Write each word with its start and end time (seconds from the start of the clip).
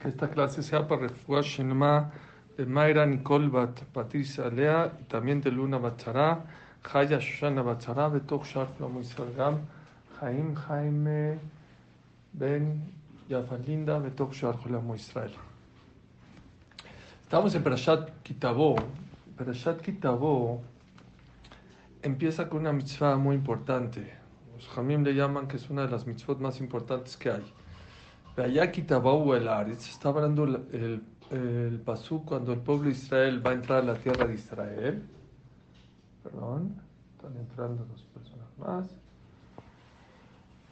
Que 0.00 0.08
esta 0.08 0.28
clase 0.30 0.62
sea 0.62 0.88
para 0.88 1.08
Refuah 1.08 1.42
Shenma 1.42 2.10
de 2.56 2.64
Mayra 2.64 3.04
Nicole 3.04 3.48
Bat 3.48 3.84
Patricia 3.92 4.48
Lea 4.48 4.92
y 4.98 5.04
también 5.04 5.42
de 5.42 5.50
Luna 5.50 5.76
Bachara, 5.76 6.42
Jaya 6.82 7.18
Shoshana 7.18 7.62
Bachara, 7.62 8.08
Betok 8.08 8.46
Sharf 8.46 8.80
Lomo 8.80 9.02
Gam, 9.36 9.60
Jaim 10.18 10.54
Jaime 10.54 11.38
Ben 12.32 12.82
Yafalinda, 13.28 13.98
Betok 13.98 14.32
Sharf 14.32 14.64
Lomo 14.66 14.94
Israel. 14.94 15.32
Estamos 17.24 17.54
en 17.54 17.62
Perashat 17.62 18.22
Kitabo. 18.22 18.76
Perashat 19.36 19.82
Kitabo 19.82 20.62
empieza 22.02 22.48
con 22.48 22.60
una 22.60 22.72
mitzvah 22.72 23.16
muy 23.16 23.36
importante. 23.36 24.14
Los 24.56 24.66
Jamim 24.68 25.04
le 25.04 25.14
llaman 25.14 25.46
que 25.46 25.56
es 25.58 25.68
una 25.68 25.82
de 25.82 25.90
las 25.90 26.06
mitzvot 26.06 26.40
más 26.40 26.58
importantes 26.60 27.16
que 27.16 27.30
hay. 27.30 27.42
Allá 27.42 27.48
Kitabau 27.50 28.19
el 28.19 28.19
Aritz, 28.19 28.19
está 28.37 30.09
hablando 30.09 30.43
el, 30.43 30.55
el, 30.73 31.03
el 31.31 31.79
pasú 31.79 32.23
cuando 32.25 32.53
el 32.53 32.59
pueblo 32.59 32.85
de 32.85 32.91
Israel 32.91 33.45
va 33.45 33.51
a 33.51 33.53
entrar 33.53 33.79
a 33.79 33.85
la 33.85 33.95
tierra 33.95 34.25
de 34.25 34.33
Israel. 34.33 35.03
Perdón, 36.23 36.81
están 37.15 37.37
entrando 37.37 37.85
dos 37.85 38.03
personas 38.13 38.57
más. 38.57 38.85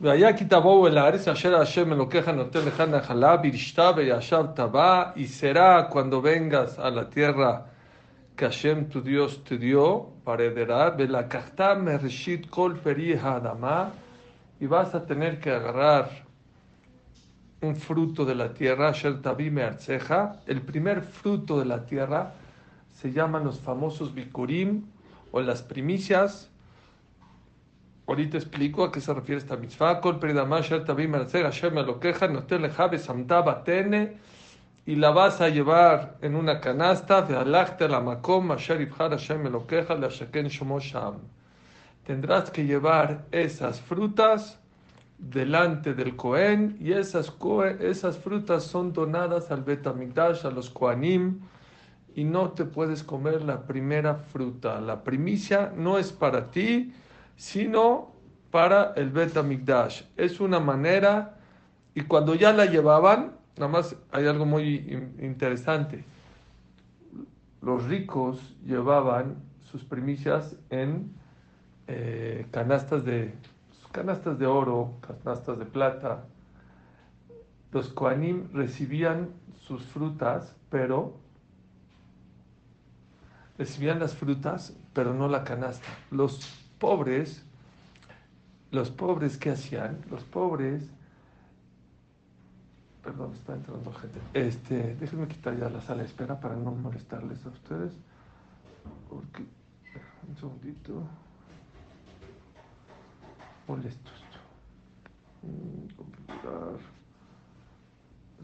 והיה 0.02 0.38
כי 0.38 0.46
תבואו 0.46 0.88
אל 0.88 0.98
הארץ 0.98 1.28
אשר 1.28 1.56
השם 1.56 1.94
אלוקיך 1.94 2.28
נותן 2.28 2.60
לך 2.66 2.82
נחלה 2.82 3.36
וירשתה 3.44 3.92
וישב 3.96 4.46
טבע 4.56 5.12
y 5.16 5.28
será 5.28 5.88
cuando 5.90 6.22
vengas 6.22 6.78
a 6.78 6.90
la 6.90 7.10
tierra 7.10 7.66
que 8.36 8.46
Hashem 8.46 8.90
tu 8.90 9.02
Dios 9.02 9.44
te 9.44 9.58
dio 9.58 10.10
para 10.26 10.44
heredar 10.44 10.96
ולקחת 10.98 11.62
מראשית 11.62 12.50
כל 12.50 12.74
פרי 12.84 13.20
האדמה 13.20 13.90
y 14.60 14.66
vas 14.66 14.94
a 14.94 15.06
tener 15.06 15.40
que 15.40 15.52
agarrar 15.52 16.10
un 17.61 17.75
fruto 17.77 18.25
de 18.25 18.35
la 18.35 18.55
tierra, 18.55 18.93
Mearceja, 19.51 20.41
el 20.47 20.63
primer 20.63 21.03
fruto 21.03 21.59
de 21.59 21.65
la 21.65 21.85
tierra 21.85 22.35
se 22.93 23.13
llaman 23.13 23.45
los 23.45 23.59
famosos 23.61 24.15
bikurim 24.15 24.85
o 25.33 25.41
las 25.41 25.63
primicias. 25.63 26.51
Ahorita 28.07 28.39
explico 28.39 28.85
a 28.85 28.93
qué 28.93 29.01
se 29.01 29.13
refiere 29.13 29.41
esta 29.41 29.57
mitzvah. 29.57 30.01
Kol 30.01 30.19
peridama 30.19 30.59
Asher 30.59 30.85
Tabi 30.85 31.09
Mearceja, 31.09 31.45
Hashem 31.45 31.77
Elokeja, 31.79 32.29
Notel 32.29 32.71
Batene, 33.29 34.17
y 34.87 34.97
la 34.97 35.11
vas 35.11 35.41
a 35.41 35.49
llevar 35.49 36.17
en 36.23 36.35
una 36.35 36.61
canasta, 36.61 37.23
de 37.23 37.37
alachta 37.37 37.89
la 37.89 38.01
makom, 38.01 38.53
Asher 38.53 38.81
Ibhar 38.81 39.11
Hashem 39.11 39.47
Elokeja, 39.47 39.95
la 39.95 40.09
Shaken 40.09 40.47
Shomo 40.49 40.81
Sham. 40.81 41.17
Tendrás 42.07 42.51
que 42.51 42.65
llevar 42.65 43.27
esas 43.31 43.81
frutas 43.81 44.59
delante 45.19 45.95
del 45.95 46.17
Cohen 46.17 46.77
y 46.81 46.93
esas, 46.93 47.33
esas 47.81 48.19
frutas 48.19 48.65
son 48.65 48.93
donadas 48.93 49.51
al 49.51 49.65
Betamigdash, 49.65 50.47
a 50.47 50.51
los 50.51 50.71
Koanim, 50.71 51.41
y 52.15 52.25
no 52.25 52.51
te 52.51 52.65
puedes 52.65 53.03
comer 53.03 53.43
la 53.43 53.67
primera 53.67 54.15
fruta. 54.15 54.81
La 54.81 55.05
primicia 55.05 55.73
no 55.77 55.99
es 55.99 56.13
para 56.13 56.51
ti, 56.51 56.93
sino 57.37 58.13
para 58.51 58.93
el 58.97 59.11
Betamigdash. 59.11 60.03
Es 60.17 60.41
una 60.41 60.59
manera, 60.59 61.39
y 61.95 62.03
cuando 62.03 62.35
ya 62.35 62.53
la 62.53 62.67
llevaban, 62.67 63.37
nada 63.57 63.71
más 63.71 63.97
hay 64.11 64.27
algo 64.27 64.47
muy 64.47 64.77
interesante. 65.21 66.05
Los 67.61 67.85
ricos 67.85 68.57
llevaban 68.65 69.37
sus 69.71 69.85
primicias 69.85 70.57
en 70.71 71.13
eh, 71.87 72.47
canastas 72.51 73.05
de 73.05 73.35
canastas 73.91 74.39
de 74.39 74.47
oro, 74.47 74.95
canastas 75.01 75.59
de 75.59 75.65
plata. 75.65 76.25
Los 77.73 77.89
Koanim 77.89 78.49
recibían 78.53 79.31
sus 79.61 79.85
frutas, 79.85 80.55
pero 80.71 81.15
recibían 83.59 83.99
las 83.99 84.15
frutas, 84.15 84.75
pero 84.95 85.13
no 85.13 85.29
la 85.29 85.45
canasta. 85.45 85.89
Los 86.11 86.41
pobres, 86.79 87.45
los 88.71 88.91
pobres, 88.91 89.37
¿qué 89.37 89.51
hacían? 89.51 89.99
Los 90.11 90.25
pobres, 90.25 90.89
perdón, 93.03 93.33
está 93.35 93.55
entrando 93.55 93.93
gente. 93.93 94.21
Este, 94.33 94.95
déjenme 94.97 95.29
quitar 95.29 95.59
ya 95.59 95.69
la 95.69 95.81
sala 95.81 96.03
de 96.03 96.09
espera 96.09 96.41
para 96.41 96.57
no 96.57 96.71
molestarles 96.71 97.45
a 97.45 97.49
ustedes. 97.49 97.93
Porque, 99.11 99.45
un 100.29 100.37
segundito 100.37 101.03
molestos. 103.69 104.25
Computar. 105.97 106.79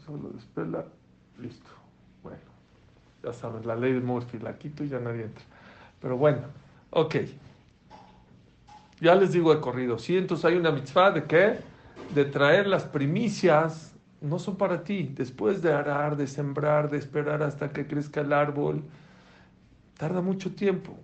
Solo 0.05 0.29
despela. 0.29 0.85
Listo. 1.39 1.69
Bueno. 2.23 2.39
Ya 3.23 3.33
sabes, 3.33 3.65
la 3.65 3.75
ley 3.75 3.93
de 3.93 4.01
Murphy. 4.01 4.39
La 4.39 4.57
quito 4.57 4.83
y 4.83 4.89
ya 4.89 4.99
nadie 4.99 5.23
entra. 5.23 5.43
Pero 5.99 6.17
bueno. 6.17 6.41
Ok. 6.91 7.15
Ya 9.01 9.15
les 9.15 9.33
digo 9.33 9.53
de 9.53 9.59
corrido. 9.59 9.97
Sí, 9.97 10.15
entonces 10.17 10.45
hay 10.45 10.55
una 10.55 10.71
mitzvah 10.71 11.11
de 11.11 11.25
qué? 11.25 11.59
De 12.13 12.25
traer 12.25 12.67
las 12.67 12.85
primicias. 12.85 13.93
No 14.21 14.39
son 14.39 14.55
para 14.55 14.83
ti. 14.83 15.11
Después 15.15 15.61
de 15.61 15.73
arar, 15.73 16.15
de 16.15 16.27
sembrar, 16.27 16.89
de 16.89 16.97
esperar 16.97 17.43
hasta 17.43 17.71
que 17.71 17.87
crezca 17.87 18.21
el 18.21 18.31
árbol. 18.31 18.83
Tarda 19.97 20.21
mucho 20.21 20.53
tiempo. 20.55 20.95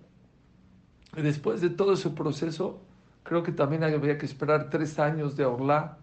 Después 1.14 1.60
de 1.60 1.68
todo 1.68 1.92
ese 1.92 2.08
proceso, 2.10 2.80
Creo 3.22 3.42
que 3.42 3.52
también 3.52 3.84
había 3.84 4.18
que 4.18 4.26
esperar 4.26 4.68
tres 4.68 4.98
años 4.98 5.36
de 5.36 5.44
orla, 5.44 5.98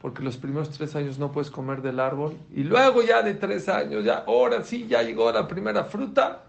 porque 0.00 0.22
los 0.22 0.36
primeros 0.36 0.70
tres 0.70 0.96
años 0.96 1.18
no 1.18 1.30
puedes 1.30 1.50
comer 1.50 1.82
del 1.82 2.00
árbol. 2.00 2.36
Y 2.54 2.64
luego 2.64 3.02
ya 3.02 3.22
de 3.22 3.34
tres 3.34 3.68
años, 3.68 4.04
ya 4.04 4.24
ahora 4.26 4.62
sí, 4.62 4.86
ya 4.88 5.02
llegó 5.02 5.30
la 5.30 5.46
primera 5.46 5.84
fruta. 5.84 6.42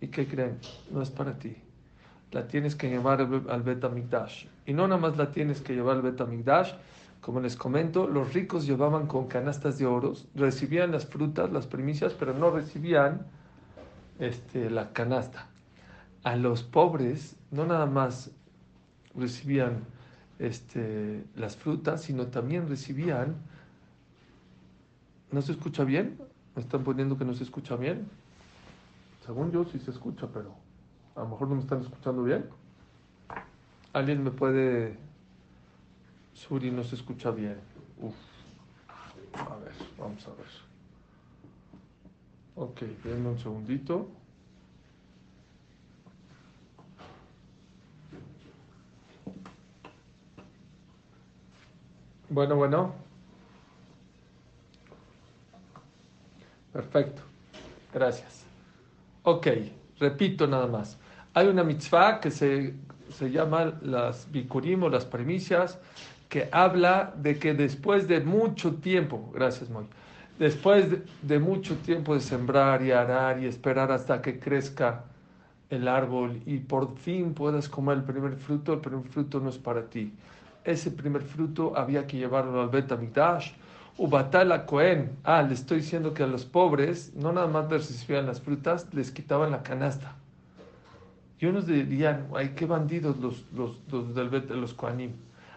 ¿Y 0.00 0.08
qué 0.08 0.26
creen? 0.26 0.58
No 0.90 1.02
es 1.02 1.10
para 1.10 1.38
ti. 1.38 1.56
La 2.32 2.46
tienes 2.46 2.76
que 2.76 2.88
llevar 2.88 3.20
al 3.20 3.62
Betamigdash. 3.62 4.46
Y 4.66 4.72
no 4.72 4.86
nada 4.86 5.00
más 5.00 5.16
la 5.16 5.32
tienes 5.32 5.60
que 5.60 5.74
llevar 5.74 5.96
al 5.96 6.02
Betamigdash. 6.02 6.72
Como 7.20 7.40
les 7.40 7.56
comento, 7.56 8.06
los 8.06 8.32
ricos 8.32 8.66
llevaban 8.66 9.06
con 9.06 9.26
canastas 9.26 9.78
de 9.78 9.86
oros, 9.86 10.26
recibían 10.34 10.90
las 10.90 11.04
frutas, 11.04 11.52
las 11.52 11.66
primicias, 11.66 12.14
pero 12.14 12.32
no 12.32 12.50
recibían 12.50 13.26
este, 14.18 14.70
la 14.70 14.92
canasta. 14.92 15.48
A 16.22 16.36
los 16.36 16.62
pobres, 16.62 17.36
no 17.50 17.66
nada 17.66 17.84
más 17.84 18.30
recibían 19.14 19.84
este, 20.38 21.24
las 21.36 21.56
frutas, 21.56 22.02
sino 22.02 22.26
también 22.26 22.68
recibían... 22.68 23.36
¿No 25.30 25.42
se 25.42 25.52
escucha 25.52 25.84
bien? 25.84 26.18
¿Me 26.56 26.62
están 26.62 26.82
poniendo 26.82 27.16
que 27.16 27.24
no 27.24 27.34
se 27.34 27.44
escucha 27.44 27.76
bien? 27.76 28.08
Según 29.24 29.52
yo 29.52 29.64
sí 29.64 29.78
se 29.78 29.92
escucha, 29.92 30.26
pero 30.32 30.54
a 31.14 31.20
lo 31.20 31.28
mejor 31.28 31.48
no 31.48 31.54
me 31.54 31.60
están 31.60 31.80
escuchando 31.80 32.22
bien. 32.22 32.46
¿Alguien 33.92 34.24
me 34.24 34.30
puede... 34.30 34.98
Suri 36.34 36.70
no 36.70 36.82
se 36.82 36.96
escucha 36.96 37.30
bien. 37.30 37.58
Uf. 38.00 38.14
A 39.34 39.56
ver, 39.56 39.74
vamos 39.98 40.26
a 40.26 40.30
ver. 40.30 40.70
Ok, 42.56 42.80
denme 43.04 43.28
un 43.28 43.38
segundito. 43.38 44.08
Bueno, 52.30 52.54
bueno. 52.54 52.94
Perfecto. 56.72 57.22
Gracias. 57.92 58.44
Ok, 59.24 59.48
repito 59.98 60.46
nada 60.46 60.68
más. 60.68 60.96
Hay 61.34 61.48
una 61.48 61.64
mitzvah 61.64 62.20
que 62.20 62.30
se, 62.30 62.74
se 63.10 63.30
llama 63.30 63.74
las 63.82 64.30
bikurim 64.30 64.84
o 64.84 64.88
las 64.88 65.04
primicias, 65.04 65.80
que 66.28 66.48
habla 66.52 67.12
de 67.16 67.38
que 67.38 67.52
después 67.52 68.06
de 68.06 68.20
mucho 68.20 68.76
tiempo, 68.76 69.30
gracias 69.34 69.68
Moy, 69.68 69.86
después 70.38 70.90
de, 70.90 71.02
de 71.22 71.38
mucho 71.40 71.76
tiempo 71.78 72.14
de 72.14 72.20
sembrar 72.20 72.82
y 72.82 72.92
arar 72.92 73.42
y 73.42 73.46
esperar 73.46 73.90
hasta 73.90 74.22
que 74.22 74.38
crezca 74.38 75.04
el 75.70 75.88
árbol 75.88 76.40
y 76.46 76.58
por 76.58 76.96
fin 76.96 77.34
puedas 77.34 77.68
comer 77.68 77.98
el 77.98 78.04
primer 78.04 78.36
fruto, 78.36 78.74
el 78.74 78.80
primer 78.80 79.06
fruto 79.08 79.40
no 79.40 79.50
es 79.50 79.58
para 79.58 79.90
ti 79.90 80.12
ese 80.64 80.90
primer 80.90 81.22
fruto 81.22 81.76
había 81.76 82.06
que 82.06 82.16
llevarlo 82.16 82.60
al 82.60 82.68
Bet 82.68 82.92
Amikdash. 82.92 83.52
Ubatala 83.98 84.66
Cohen. 84.66 85.16
Ah, 85.24 85.42
le 85.42 85.54
estoy 85.54 85.78
diciendo 85.78 86.14
que 86.14 86.22
a 86.22 86.26
los 86.26 86.44
pobres 86.44 87.12
no 87.14 87.32
nada 87.32 87.46
más 87.46 87.68
recibían 87.68 88.26
las 88.26 88.40
frutas, 88.40 88.86
les 88.92 89.10
quitaban 89.10 89.50
la 89.50 89.62
canasta. 89.62 90.16
Y 91.38 91.46
unos 91.46 91.66
dirían, 91.66 92.28
ay, 92.34 92.52
qué 92.54 92.66
bandidos 92.66 93.16
los, 93.18 93.44
los, 93.52 93.78
los 93.90 94.14
del 94.14 94.28
Bet, 94.28 94.50
los 94.50 94.74
Kohanim. 94.74 95.12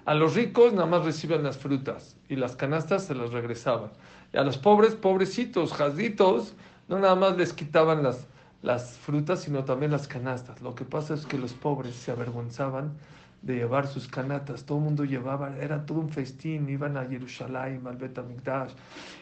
A 0.06 0.14
los 0.14 0.36
ricos 0.36 0.74
nada 0.74 0.86
más 0.86 1.06
recibían 1.06 1.44
las 1.44 1.58
frutas 1.58 2.18
y 2.28 2.36
las 2.36 2.56
canastas 2.56 3.06
se 3.06 3.16
las 3.16 3.32
regresaban. 3.32 3.92
Y 4.34 4.38
a 4.38 4.44
los 4.44 4.58
pobres, 4.58 4.96
pobrecitos, 4.96 5.74
jazditos, 5.74 6.54
no 6.88 7.00
nada 7.00 7.16
más 7.16 7.38
les 7.38 7.54
quitaban 7.54 8.04
las, 8.04 8.28
las 8.62 8.98
frutas, 8.98 9.42
sino 9.42 9.64
también 9.64 9.92
las 9.92 10.08
canastas. 10.08 10.62
Lo 10.62 10.76
que 10.76 10.84
pasa 10.84 11.14
es 11.14 11.26
que 11.26 11.38
los 11.38 11.54
pobres 11.54 11.96
se 11.96 12.12
avergonzaban 12.12 12.94
de 13.44 13.56
llevar 13.56 13.88
sus 13.88 14.08
canatas. 14.08 14.64
Todo 14.64 14.80
el 14.80 14.86
mundo 14.86 15.04
llevaba, 15.04 15.56
era 15.58 15.86
todo 15.86 16.00
un 16.00 16.10
festín, 16.10 16.68
iban 16.70 16.98
a 16.98 17.06
Jerusalén, 17.06 17.86
al 17.86 17.98
Betamigdash, 17.98 18.72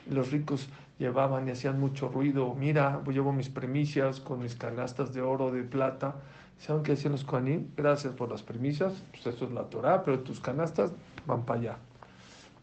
los 0.10 0.32
ricos 0.32 0.70
llevaban 1.00 1.48
y 1.48 1.52
hacían 1.52 1.80
mucho 1.80 2.08
ruido. 2.08 2.54
Mira, 2.54 3.02
yo 3.06 3.12
llevo 3.12 3.34
mis 3.34 3.50
primicias 3.50 4.20
con 4.20 4.40
mis 4.40 4.56
canastas 4.56 5.14
de 5.14 5.22
oro, 5.22 5.52
de 5.52 5.64
plata. 5.64 6.16
¿Saben 6.60 6.84
qué 6.84 6.94
hacían 6.94 7.14
los 7.14 7.24
Kohanim? 7.24 7.70
Gracias 7.76 8.14
por 8.14 8.30
las 8.30 8.44
primicias, 8.44 9.04
pues 9.10 9.26
eso 9.36 9.46
es 9.46 9.52
la 9.52 9.64
Torah, 9.64 10.04
pero 10.04 10.20
tus 10.20 10.40
canastas 10.40 10.94
van 11.26 11.44
para 11.44 11.60
allá. 11.60 11.78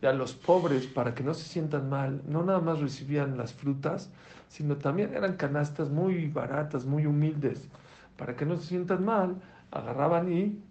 Y 0.00 0.06
a 0.06 0.12
los 0.12 0.34
pobres, 0.34 0.86
para 0.86 1.12
que 1.16 1.24
no 1.24 1.34
se 1.34 1.48
sientan 1.48 1.88
mal, 1.88 2.22
no 2.28 2.44
nada 2.44 2.60
más 2.60 2.78
recibían 2.78 3.36
las 3.36 3.52
frutas, 3.52 4.10
sino 4.48 4.76
también 4.76 5.12
eran 5.12 5.36
canastas 5.36 5.90
muy 5.90 6.28
baratas, 6.28 6.84
muy 6.86 7.06
humildes. 7.06 7.68
Para 8.16 8.36
que 8.36 8.46
no 8.46 8.56
se 8.56 8.66
sientan 8.66 9.04
mal, 9.04 9.34
agarraban 9.72 10.32
y 10.32 10.62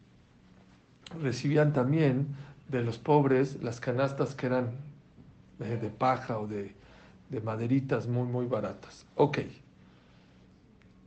recibían 1.22 1.74
también 1.74 2.28
de 2.70 2.84
los 2.84 2.98
pobres 2.98 3.62
las 3.64 3.80
canastas 3.80 4.36
que 4.36 4.48
eran 4.48 4.72
eh, 5.60 5.78
de 5.82 5.90
paja 5.90 6.40
o 6.40 6.48
de, 6.48 6.74
de 7.30 7.42
maderitas 7.42 8.08
muy, 8.08 8.28
muy 8.28 8.46
baratas. 8.46 9.06
Ok. 9.16 9.40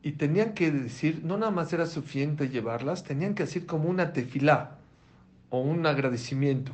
Y 0.02 0.12
tenían 0.12 0.54
que 0.54 0.70
decir, 0.70 1.20
no 1.24 1.36
nada 1.36 1.52
más 1.52 1.72
era 1.72 1.86
suficiente 1.86 2.48
llevarlas, 2.48 3.04
tenían 3.04 3.34
que 3.34 3.44
decir 3.44 3.66
como 3.66 3.88
una 3.88 4.12
tefilá 4.12 4.78
o 5.50 5.60
un 5.60 5.86
agradecimiento. 5.86 6.72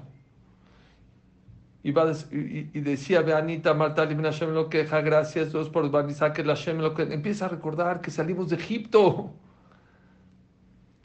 Y, 1.83 1.91
y, 1.91 2.81
decía, 2.81 3.23
ve 3.23 3.33
Anita, 3.33 3.73
Marta, 3.73 4.07
Hashem 4.07 4.51
lo 4.51 4.69
queja, 4.69 5.01
gracias 5.03 5.53
Dios 5.53 5.69
por 5.69 5.89
que 6.33 6.43
la 6.43 6.57
Hashem 6.57 6.79
lo 6.79 6.95
que 6.95 7.03
empieza 7.03 7.47
a 7.47 7.49
recordar 7.49 8.01
que 8.01 8.11
salimos 8.11 8.49
de 8.49 8.57
Egipto 8.57 9.33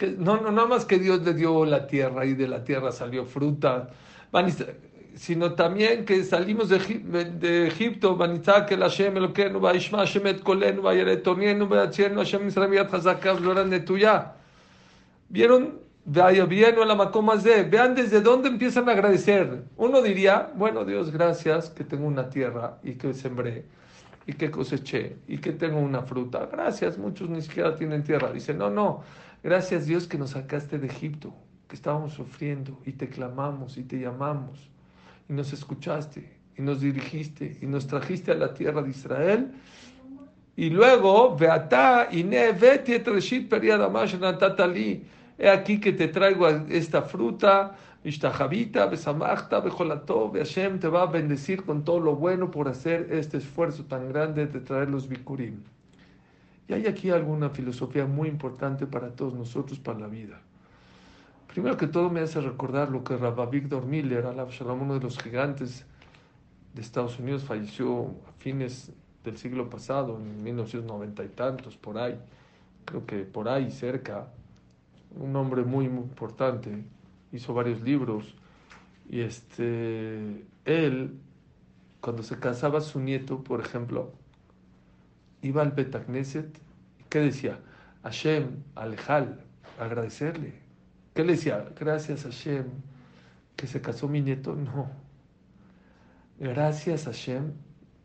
no, 0.07 0.39
no 0.42 0.51
nada 0.51 0.68
más 0.68 0.86
que 0.86 1.00
Dios 1.00 1.21
le 1.21 1.33
dio 1.33 1.65
la 1.65 1.88
tierra 1.88 2.25
y 2.25 2.33
de 2.33 2.48
la 2.48 2.63
tierra 2.63 2.92
salió 2.92 3.25
fruta, 3.25 3.89
sino 5.15 5.53
también 5.53 6.06
que 6.06 6.24
salimos 6.24 6.69
de, 6.69 6.80
de 6.80 7.68
Egipto, 7.68 8.18
que 8.18 8.77
Hashem 8.77 9.18
et 10.27 10.42
kolenu. 10.42 10.81
¿Vieron? 15.30 15.80
La. 16.06 16.31
Vean 17.69 17.95
desde 17.95 18.21
dónde 18.21 18.50
empiezan 18.50 18.89
a 18.89 18.94
agradecer. 18.94 19.63
Uno 19.77 20.01
diría, 20.01 20.51
bueno, 20.56 20.83
Dios, 20.83 21.12
gracias 21.12 21.69
que 21.69 21.83
tengo 21.83 22.07
una 22.07 22.27
tierra 22.30 22.80
y 22.83 22.95
que 22.95 23.13
sembré 23.13 23.65
y 24.25 24.33
que 24.33 24.50
coseché 24.51 25.18
y 25.27 25.38
que 25.38 25.51
tengo 25.51 25.80
una 25.80 26.01
fruta. 26.01 26.47
Gracias, 26.51 26.97
muchos 26.97 27.30
ni 27.30 27.42
siquiera 27.42 27.75
tienen 27.75 28.04
tierra. 28.04 28.31
Dice, 28.31 28.54
no, 28.54 28.69
no, 28.69 29.04
Gracias 29.44 29.88
Dios 29.88 30.08
que 30.08 30.20
nos 30.20 30.32
sacaste 30.32 30.78
de 30.78 30.86
Egipto, 30.88 31.34
que 31.68 31.76
estábamos 31.76 32.14
sufriendo 32.14 32.80
y 32.86 32.92
te 32.92 33.10
clamamos 33.10 33.78
y 33.78 33.84
te 33.84 34.00
llamamos 34.00 34.70
y 35.28 35.34
nos 35.34 35.52
escuchaste 35.52 36.32
y 36.58 36.62
nos 36.62 36.82
dirigiste 36.82 37.58
y 37.60 37.66
nos 37.66 37.88
trajiste 37.88 38.32
a 38.32 38.36
la 38.36 38.54
tierra 38.54 38.84
de 38.84 38.92
Israel. 38.92 39.52
Y 40.56 40.70
luego, 40.70 41.36
Etreshit, 42.88 43.50
Periadamash, 43.50 44.20
Natatali, 44.20 45.06
he 45.40 45.50
aquí 45.50 45.80
que 45.80 45.94
te 45.94 46.08
traigo 46.10 46.48
esta 46.48 47.02
fruta, 47.02 47.76
Ishtahavita, 48.04 48.86
Besamachta, 48.86 49.60
Bejolató, 49.60 50.32
Hashem 50.34 50.80
te 50.80 50.88
va 50.88 51.04
a 51.04 51.06
bendecir 51.08 51.64
con 51.64 51.84
todo 51.84 52.00
lo 52.00 52.16
bueno 52.16 52.52
por 52.52 52.68
hacer 52.68 53.08
este 53.12 53.38
esfuerzo 53.38 53.86
tan 53.86 54.10
grande 54.10 54.46
de 54.46 54.60
traer 54.60 54.90
los 54.90 55.08
Bikurim. 55.08 55.64
Y 56.68 56.74
hay 56.74 56.88
aquí 56.88 57.10
alguna 57.10 57.50
filosofía 57.50 58.06
muy 58.06 58.30
importante 58.30 58.88
para 58.88 59.10
todos 59.10 59.34
nosotros, 59.34 59.80
para 59.80 60.00
la 60.00 60.08
vida. 60.08 60.42
Primero 61.48 61.75
que 61.75 61.88
todo 61.88 62.10
me 62.10 62.22
hace 62.22 62.40
recordar 62.40 62.90
lo 62.90 63.04
que 63.04 63.18
Rabbi 63.18 63.60
Victor 63.60 63.86
Miller, 63.86 64.25
uno 64.25 64.94
de 64.94 65.00
los 65.02 65.19
gigantes 65.19 65.86
de 66.74 66.81
Estados 66.81 67.19
Unidos, 67.19 67.44
falleció 67.44 68.06
a 68.28 68.31
fines 68.40 68.94
del 69.25 69.38
siglo 69.38 69.69
pasado, 69.69 70.18
en 70.18 70.44
1990 70.44 71.24
y 71.24 71.28
tantos, 71.28 71.75
por 71.75 71.98
ahí, 71.98 72.18
creo 72.86 73.06
que 73.06 73.19
por 73.19 73.50
ahí 73.50 73.69
cerca, 73.69 74.30
un 75.19 75.36
hombre 75.36 75.64
muy, 75.64 75.90
muy 75.90 76.04
importante, 76.06 76.86
hizo 77.34 77.54
varios 77.54 77.81
libros, 77.81 78.34
y 79.10 79.19
este, 79.19 80.46
él, 80.64 81.19
cuando 82.00 82.24
se 82.24 82.40
casaba 82.40 82.80
su 82.80 83.02
nieto, 83.02 83.44
por 83.44 83.60
ejemplo, 83.60 84.14
iba 85.42 85.62
al 85.62 85.72
Betagneset, 85.72 86.60
¿qué 87.10 87.20
decía? 87.20 87.60
Hashem, 88.04 88.64
Alejal, 88.76 89.44
agradecerle. 89.80 90.54
¿Qué 91.14 91.24
le 91.24 91.34
decía? 91.34 91.66
Gracias 91.78 92.24
Hashem, 92.24 92.66
que 93.56 93.68
se 93.68 93.82
casó 93.82 94.08
mi 94.08 94.22
nieto. 94.22 94.56
No. 94.56 94.90
Gracias 96.40 97.06
Hashem, 97.06 97.54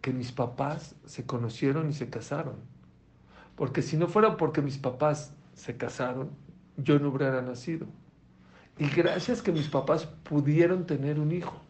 que 0.01 0.13
mis 0.13 0.33
papás 0.33 0.95
se 1.05 1.25
conocieron 1.25 1.89
y 1.89 1.93
se 1.93 2.11
casaron. 2.11 2.57
Porque 3.55 3.83
si 3.83 3.97
no 3.97 4.09
fuera 4.09 4.37
porque 4.37 4.61
mis 4.61 4.77
papás 4.77 5.33
se 5.55 5.77
casaron, 5.77 6.31
yo 6.77 6.99
no 6.99 7.09
hubiera 7.09 7.41
nacido. 7.43 7.87
Y 8.79 8.89
gracias 8.89 9.41
que 9.41 9.53
mis 9.53 9.69
papás 9.69 10.07
pudieron 10.07 10.85
tener 10.85 11.19
un 11.19 11.33
hijo. 11.33 11.66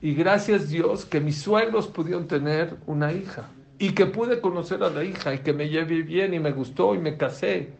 Y 0.00 0.14
gracias 0.14 0.68
Dios 0.68 1.04
que 1.04 1.20
mis 1.20 1.40
suegros 1.40 1.88
pudieron 1.88 2.28
tener 2.28 2.76
una 2.86 3.12
hija. 3.12 3.48
Y 3.78 3.92
que 3.92 4.06
pude 4.06 4.40
conocer 4.40 4.82
a 4.82 4.90
la 4.90 5.04
hija 5.04 5.34
y 5.34 5.38
que 5.38 5.52
me 5.52 5.68
llevé 5.68 6.02
bien 6.02 6.34
y 6.34 6.38
me 6.38 6.52
gustó 6.52 6.94
y 6.94 6.98
me 6.98 7.16
casé. 7.16 7.70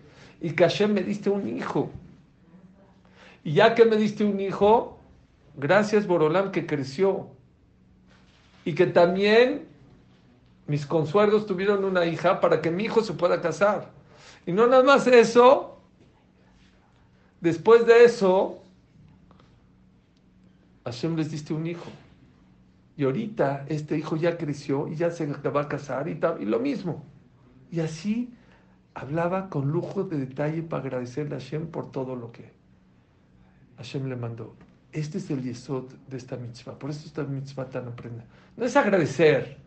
Y 0.40 0.52
que 0.52 0.64
Hashem 0.64 0.92
me 0.92 1.02
diste 1.02 1.30
un 1.30 1.48
hijo. 1.48 1.90
Y 3.44 3.54
ya 3.54 3.74
que 3.74 3.84
me 3.84 3.96
diste 3.96 4.24
un 4.24 4.40
hijo, 4.40 4.98
gracias 5.56 6.06
Borolam 6.06 6.50
que 6.50 6.66
creció. 6.66 7.28
Y 8.64 8.74
que 8.74 8.86
también 8.86 9.66
mis 10.66 10.86
consuegros 10.86 11.46
tuvieron 11.46 11.84
una 11.84 12.04
hija 12.04 12.40
para 12.40 12.60
que 12.60 12.70
mi 12.70 12.84
hijo 12.84 13.02
se 13.02 13.14
pueda 13.14 13.40
casar. 13.40 13.90
Y 14.44 14.52
no 14.52 14.66
nada 14.66 14.82
más 14.82 15.06
eso, 15.06 15.78
después 17.40 17.86
de 17.86 18.04
eso, 18.04 18.62
Hashem 20.84 21.16
les 21.16 21.30
diste 21.30 21.54
un 21.54 21.66
hijo. 21.66 21.90
Y 22.98 23.04
ahorita 23.04 23.64
este 23.68 23.96
hijo 23.96 24.16
ya 24.16 24.36
creció 24.36 24.88
y 24.88 24.96
ya 24.96 25.12
se 25.12 25.24
va 25.26 25.60
a 25.60 25.68
casar 25.68 26.08
y, 26.08 26.18
y 26.40 26.44
lo 26.44 26.58
mismo. 26.58 27.06
Y 27.70 27.78
así 27.78 28.34
hablaba 28.92 29.48
con 29.48 29.70
lujo 29.70 30.02
de 30.02 30.18
detalle 30.18 30.64
para 30.64 30.82
agradecerle 30.82 31.36
a 31.36 31.38
Hashem 31.38 31.68
por 31.68 31.92
todo 31.92 32.16
lo 32.16 32.32
que 32.32 32.50
Hashem 33.76 34.08
le 34.08 34.16
mandó. 34.16 34.56
Este 34.90 35.18
es 35.18 35.30
el 35.30 35.44
yesod 35.44 35.92
de 36.08 36.16
esta 36.16 36.36
mitzvah. 36.36 36.76
Por 36.76 36.90
eso 36.90 37.06
esta 37.06 37.22
mitzvah 37.22 37.70
tan 37.70 37.86
aprenda. 37.86 38.24
No 38.56 38.64
es 38.64 38.74
agradecer. 38.74 39.58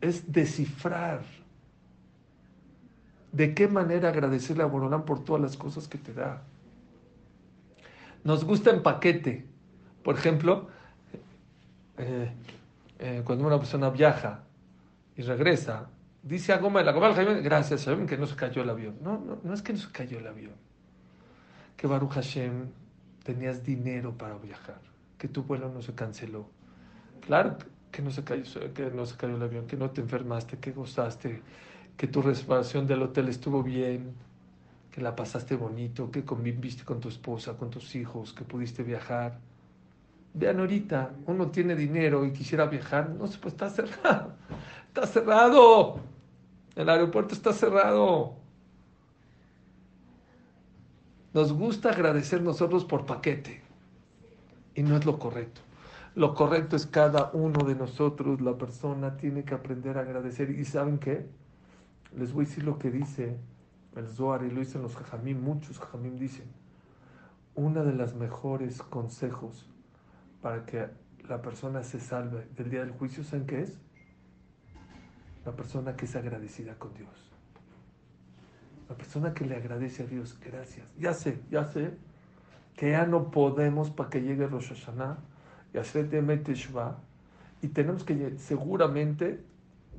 Es 0.00 0.32
descifrar 0.32 1.20
de 3.32 3.52
qué 3.52 3.68
manera 3.68 4.08
agradecerle 4.08 4.62
a 4.62 4.66
Borolán 4.66 5.04
por 5.04 5.22
todas 5.22 5.42
las 5.42 5.58
cosas 5.58 5.86
que 5.88 5.98
te 5.98 6.14
da. 6.14 6.42
Nos 8.24 8.46
gusta 8.46 8.70
en 8.70 8.82
paquete. 8.82 9.55
Por 10.06 10.16
ejemplo, 10.16 10.68
eh, 11.98 12.30
eh, 13.00 13.22
cuando 13.24 13.44
una 13.44 13.58
persona 13.58 13.90
viaja 13.90 14.44
y 15.16 15.22
regresa, 15.22 15.90
dice 16.22 16.52
a 16.52 16.58
Goma, 16.58 16.80
la 16.84 16.92
Goma 16.92 17.10
gracias 17.10 17.86
Hashem 17.86 18.06
que 18.06 18.16
no 18.16 18.24
se 18.28 18.36
cayó 18.36 18.62
el 18.62 18.70
avión. 18.70 18.98
No, 19.02 19.18
no, 19.18 19.40
no 19.42 19.52
es 19.52 19.62
que 19.62 19.72
no 19.72 19.80
se 19.80 19.90
cayó 19.90 20.20
el 20.20 20.28
avión. 20.28 20.54
Que 21.76 21.88
Baruch 21.88 22.12
Hashem 22.12 22.68
tenías 23.24 23.64
dinero 23.64 24.16
para 24.16 24.38
viajar, 24.38 24.80
que 25.18 25.26
tu 25.26 25.42
vuelo 25.42 25.68
no 25.70 25.82
se 25.82 25.92
canceló. 25.92 26.48
Claro 27.22 27.56
que 27.90 28.00
no 28.00 28.12
se 28.12 28.22
cayó, 28.22 28.44
que 28.74 28.88
no 28.92 29.06
se 29.06 29.16
cayó 29.16 29.34
el 29.34 29.42
avión, 29.42 29.66
que 29.66 29.76
no 29.76 29.90
te 29.90 30.02
enfermaste, 30.02 30.58
que 30.58 30.70
gozaste, 30.70 31.42
que 31.96 32.06
tu 32.06 32.22
reservación 32.22 32.86
del 32.86 33.02
hotel 33.02 33.28
estuvo 33.28 33.60
bien, 33.60 34.14
que 34.88 35.00
la 35.00 35.16
pasaste 35.16 35.56
bonito, 35.56 36.12
que 36.12 36.24
conviviste 36.24 36.84
con 36.84 37.00
tu 37.00 37.08
esposa, 37.08 37.56
con 37.56 37.70
tus 37.70 37.96
hijos, 37.96 38.32
que 38.32 38.44
pudiste 38.44 38.84
viajar. 38.84 39.40
Vean 40.36 40.60
ahorita, 40.60 41.12
uno 41.24 41.50
tiene 41.50 41.74
dinero 41.74 42.26
y 42.26 42.32
quisiera 42.32 42.66
viajar, 42.66 43.08
no 43.08 43.26
se 43.26 43.38
puede, 43.38 43.54
está 43.54 43.70
cerrado. 43.70 44.34
Está 44.88 45.06
cerrado. 45.06 46.00
El 46.74 46.90
aeropuerto 46.90 47.34
está 47.34 47.54
cerrado. 47.54 48.34
Nos 51.32 51.54
gusta 51.54 51.88
agradecer 51.88 52.42
nosotros 52.42 52.84
por 52.84 53.06
paquete. 53.06 53.62
Y 54.74 54.82
no 54.82 54.98
es 54.98 55.06
lo 55.06 55.18
correcto. 55.18 55.62
Lo 56.14 56.34
correcto 56.34 56.76
es 56.76 56.86
cada 56.86 57.30
uno 57.32 57.64
de 57.64 57.74
nosotros, 57.74 58.42
la 58.42 58.58
persona 58.58 59.16
tiene 59.16 59.42
que 59.42 59.54
aprender 59.54 59.96
a 59.96 60.02
agradecer. 60.02 60.50
¿Y 60.50 60.66
saben 60.66 60.98
qué? 60.98 61.26
Les 62.14 62.34
voy 62.34 62.44
a 62.44 62.48
decir 62.48 62.64
lo 62.64 62.78
que 62.78 62.90
dice 62.90 63.38
el 63.96 64.06
Zohar 64.06 64.44
y 64.44 64.50
lo 64.50 64.60
dicen 64.60 64.82
los 64.82 64.96
Jajamim, 64.96 65.42
muchos 65.42 65.78
Jajamim 65.78 66.18
dicen. 66.18 66.44
Una 67.54 67.82
de 67.82 67.94
las 67.94 68.14
mejores 68.14 68.82
consejos 68.82 69.66
para 70.46 70.64
que 70.64 70.86
la 71.28 71.42
persona 71.42 71.82
se 71.82 71.98
salve 71.98 72.46
del 72.54 72.70
día 72.70 72.78
del 72.78 72.92
juicio, 72.92 73.24
¿saben 73.24 73.48
qué 73.48 73.62
es? 73.62 73.80
La 75.44 75.50
persona 75.50 75.96
que 75.96 76.04
es 76.04 76.14
agradecida 76.14 76.78
con 76.78 76.94
Dios. 76.94 77.32
La 78.88 78.96
persona 78.96 79.34
que 79.34 79.44
le 79.44 79.56
agradece 79.56 80.04
a 80.04 80.06
Dios, 80.06 80.38
gracias. 80.38 80.86
Ya 81.00 81.14
sé, 81.14 81.40
ya 81.50 81.64
sé 81.64 81.96
que 82.76 82.92
ya 82.92 83.06
no 83.06 83.32
podemos 83.32 83.90
para 83.90 84.08
que 84.08 84.22
llegue 84.22 84.46
Rosh 84.46 84.68
Hashanah 84.68 85.18
y 85.74 85.78
hacer 85.78 86.08
Shva. 86.08 86.96
Y 87.60 87.66
tenemos 87.66 88.04
que, 88.04 88.38
seguramente, 88.38 89.42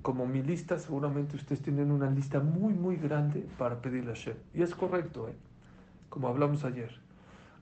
como 0.01 0.25
mi 0.25 0.41
lista, 0.41 0.79
seguramente 0.79 1.35
ustedes 1.35 1.61
tienen 1.61 1.91
una 1.91 2.09
lista 2.09 2.39
muy, 2.39 2.73
muy 2.73 2.95
grande 2.95 3.45
para 3.57 3.81
pedirle 3.81 4.11
a 4.11 4.15
Hashem. 4.15 4.37
Y 4.53 4.61
es 4.61 4.73
correcto, 4.73 5.27
¿eh? 5.27 5.35
como 6.07 6.29
hablamos 6.29 6.63
ayer. 6.63 6.97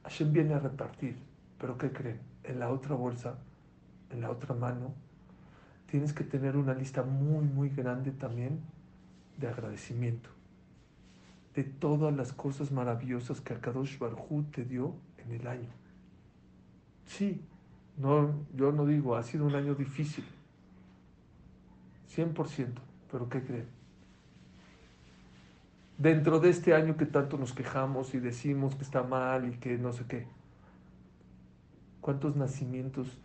Hashem 0.03 0.31
viene 0.31 0.53
a 0.53 0.59
repartir, 0.59 1.17
pero 1.57 1.79
¿qué 1.79 1.91
creen? 1.91 2.34
En 2.47 2.59
la 2.59 2.69
otra 2.69 2.95
bolsa, 2.95 3.37
en 4.11 4.21
la 4.21 4.29
otra 4.29 4.53
mano, 4.53 4.93
tienes 5.87 6.13
que 6.13 6.23
tener 6.23 6.57
una 6.57 6.73
lista 6.73 7.03
muy, 7.03 7.45
muy 7.45 7.69
grande 7.69 8.11
también 8.11 8.59
de 9.37 9.47
agradecimiento. 9.47 10.29
De 11.53 11.63
todas 11.63 12.15
las 12.15 12.33
cosas 12.33 12.71
maravillosas 12.71 13.41
que 13.41 13.53
Akadosh 13.53 13.97
Barhu 13.97 14.43
te 14.51 14.65
dio 14.65 14.93
en 15.17 15.31
el 15.31 15.47
año. 15.47 15.69
Sí, 17.05 17.41
no, 17.97 18.33
yo 18.55 18.71
no 18.71 18.85
digo, 18.85 19.15
ha 19.15 19.23
sido 19.23 19.45
un 19.45 19.55
año 19.55 19.75
difícil, 19.75 20.25
100%, 22.15 22.67
pero 23.11 23.29
¿qué 23.29 23.43
creen? 23.43 23.67
Dentro 25.97 26.39
de 26.41 26.49
este 26.49 26.73
año 26.73 26.97
que 26.97 27.05
tanto 27.05 27.37
nos 27.37 27.53
quejamos 27.53 28.13
y 28.15 28.19
decimos 28.19 28.75
que 28.75 28.83
está 28.83 29.03
mal 29.03 29.47
y 29.47 29.57
que 29.57 29.77
no 29.77 29.93
sé 29.93 30.03
qué, 30.07 30.27
¿cuántos 32.05 32.35
nacimientos 32.35 33.19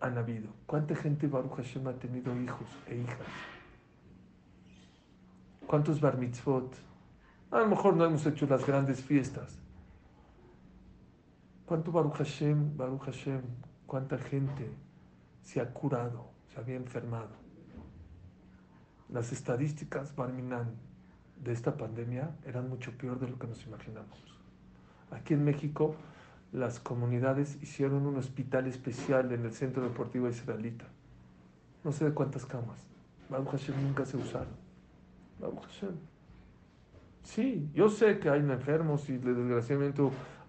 han 0.00 0.16
habido? 0.18 0.48
¿Cuánta 0.66 0.94
gente 0.94 1.26
Baruch 1.26 1.56
Hashem 1.56 1.88
ha 1.88 1.94
tenido 1.94 2.40
hijos 2.40 2.68
e 2.86 2.98
hijas? 2.98 3.26
¿Cuántos 5.66 6.00
bar 6.00 6.16
mitzvot? 6.16 6.76
A 7.50 7.58
lo 7.58 7.66
mejor 7.66 7.96
no 7.96 8.04
hemos 8.04 8.24
hecho 8.24 8.46
las 8.46 8.64
grandes 8.64 9.02
fiestas. 9.02 9.58
¿Cuánto 11.66 11.90
Baruch 11.90 12.14
Hashem, 12.18 12.76
Baruch 12.76 13.02
Hashem, 13.02 13.42
cuánta 13.84 14.16
gente 14.16 14.70
se 15.42 15.60
ha 15.60 15.74
curado, 15.74 16.30
se 16.52 16.60
había 16.60 16.76
enfermado. 16.76 17.34
Las 19.08 19.32
estadísticas, 19.32 20.14
Barminan, 20.14 20.70
de 21.42 21.52
esta 21.52 21.76
pandemia 21.76 22.30
eran 22.44 22.68
mucho 22.68 22.96
peor 22.96 23.18
de 23.18 23.26
lo 23.26 23.40
que 23.40 23.48
nos 23.48 23.66
imaginamos. 23.66 24.38
Aquí 25.10 25.34
en 25.34 25.44
México, 25.44 25.96
las 26.54 26.78
comunidades 26.78 27.58
hicieron 27.62 28.06
un 28.06 28.16
hospital 28.16 28.68
especial 28.68 29.32
en 29.32 29.44
el 29.44 29.52
Centro 29.52 29.82
Deportivo 29.82 30.28
Israelita. 30.28 30.84
No 31.82 31.90
sé 31.90 32.04
de 32.04 32.14
cuántas 32.14 32.46
camas. 32.46 32.78
Baruch 33.28 33.48
Hashem 33.48 33.82
nunca 33.82 34.06
se 34.06 34.16
usaron. 34.16 34.54
Baruch 35.40 35.64
Hashem. 35.64 35.96
Sí, 37.24 37.68
yo 37.74 37.88
sé 37.88 38.20
que 38.20 38.30
hay 38.30 38.38
enfermos 38.38 39.08
y 39.08 39.18
desgraciadamente 39.18 40.00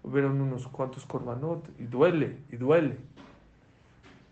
hubieron 0.04 0.40
unos 0.40 0.68
cuantos 0.68 1.04
korbanot 1.04 1.68
y 1.80 1.86
duele, 1.86 2.38
y 2.52 2.56
duele. 2.56 2.98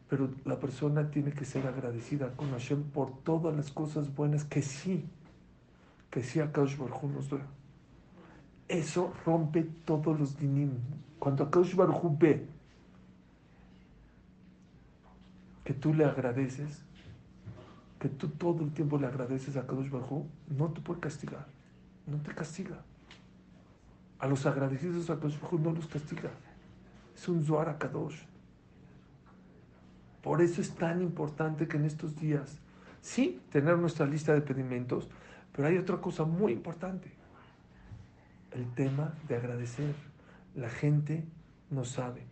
Pero 0.08 0.30
la 0.44 0.60
persona 0.60 1.10
tiene 1.10 1.32
que 1.32 1.44
ser 1.44 1.66
agradecida 1.66 2.36
con 2.36 2.52
Hashem 2.52 2.84
por 2.84 3.18
todas 3.24 3.56
las 3.56 3.72
cosas 3.72 4.14
buenas 4.14 4.44
que 4.44 4.62
sí, 4.62 5.08
que 6.08 6.22
sí 6.22 6.38
Akash 6.38 6.76
Baruj 6.76 7.02
nos 7.02 7.30
da. 7.30 7.38
Eso 8.68 9.12
rompe 9.26 9.64
todos 9.84 10.20
los 10.20 10.38
dinim. 10.38 10.78
Cuando 11.24 11.44
Akash 11.44 11.74
Baruj 11.74 12.18
ve 12.18 12.46
que 15.64 15.72
tú 15.72 15.94
le 15.94 16.04
agradeces, 16.04 16.82
que 17.98 18.10
tú 18.10 18.28
todo 18.28 18.62
el 18.62 18.74
tiempo 18.74 18.98
le 18.98 19.06
agradeces 19.06 19.56
a 19.56 19.66
Kadosh 19.66 19.88
Baruj 19.88 20.26
no 20.48 20.70
te 20.70 20.82
puede 20.82 21.00
castigar, 21.00 21.46
no 22.06 22.18
te 22.18 22.34
castiga. 22.34 22.76
A 24.18 24.26
los 24.26 24.44
agradecidos 24.44 25.08
a 25.08 25.14
Kadosh 25.14 25.40
Baruj 25.40 25.60
no 25.62 25.72
los 25.72 25.86
castiga. 25.86 26.28
Es 27.16 27.26
un 27.26 27.42
Zohar 27.42 27.70
a 27.70 27.78
Kadosh. 27.78 28.20
Por 30.22 30.42
eso 30.42 30.60
es 30.60 30.74
tan 30.74 31.00
importante 31.00 31.66
que 31.66 31.78
en 31.78 31.86
estos 31.86 32.14
días, 32.16 32.58
sí, 33.00 33.40
tener 33.50 33.78
nuestra 33.78 34.04
lista 34.04 34.34
de 34.34 34.42
pedimentos, 34.42 35.08
pero 35.52 35.68
hay 35.68 35.78
otra 35.78 36.02
cosa 36.02 36.24
muy 36.24 36.52
importante, 36.52 37.10
el 38.50 38.70
tema 38.74 39.14
de 39.26 39.36
agradecer. 39.36 40.13
La 40.54 40.68
gente 40.68 41.25
no 41.70 41.84
sabe 41.84 42.26